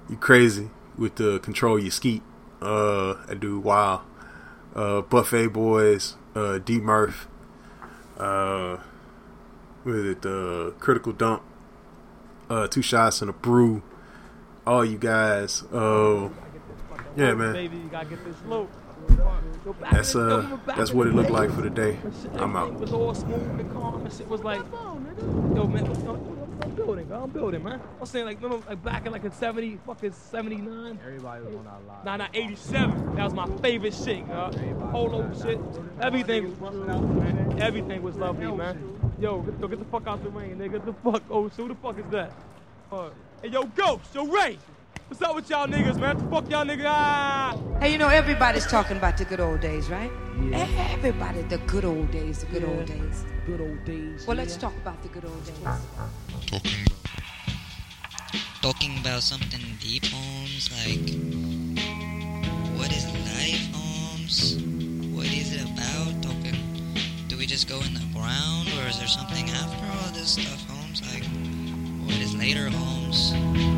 [0.10, 2.24] You crazy with the control your skeet.
[2.60, 4.02] Uh, I do wow.
[4.74, 7.28] Uh, Buffet Boys, uh, D Murph,
[8.18, 8.78] uh,
[9.84, 11.44] with it, uh, Critical Dump,
[12.50, 13.84] uh, Two Shots and a Brew.
[14.66, 16.30] All you guys, uh,
[17.16, 17.54] yeah, man.
[17.54, 18.36] Baby, you gotta get this.
[19.66, 21.98] Yo, back That's uh, that's what it looked like for the day.
[22.36, 22.74] I'm everything out.
[22.80, 24.04] was all smooth and calm.
[24.04, 27.24] That shit was like, yo, man, I'm, I'm building, bro.
[27.24, 27.82] I'm building, man.
[28.00, 31.00] I'm saying, like, remember, like, back in, like, in 70, fucking 79?
[31.06, 32.06] Everybody was on that live.
[32.06, 33.16] Nah, nah, 87.
[33.16, 34.50] That was my favorite shit, uh,
[34.92, 35.60] polo shit.
[36.02, 37.62] Everything was man.
[37.62, 39.14] Everything was lovely, man.
[39.20, 40.72] Yo, get, yo, get the fuck out the rain, nigga.
[40.72, 42.32] Get the fuck, oh, so who the fuck is that?
[42.92, 43.10] Uh,
[43.42, 44.58] hey, yo, Ghost, yo, Ray.
[45.10, 46.16] What's up with y'all niggas, man?
[46.16, 46.86] What the fuck y'all niggas?
[46.86, 47.58] Ah!
[47.80, 50.12] Hey, you know, everybody's talking about the good old days, right?
[50.40, 50.68] Yeah.
[50.92, 53.26] Everybody, the good old days, the good old days.
[53.48, 54.28] Good old days.
[54.28, 55.58] Well, let's talk about the good old days.
[58.62, 60.70] talking about something deep, Holmes.
[60.86, 61.10] Like,
[62.78, 64.62] what is life, Holmes?
[65.12, 66.22] What is it about?
[66.22, 66.56] Talking,
[67.28, 70.70] do we just go in the ground, or is there something after all this stuff,
[70.70, 71.02] Holmes?
[71.12, 71.26] Like,
[72.06, 73.69] what is later, Holmes?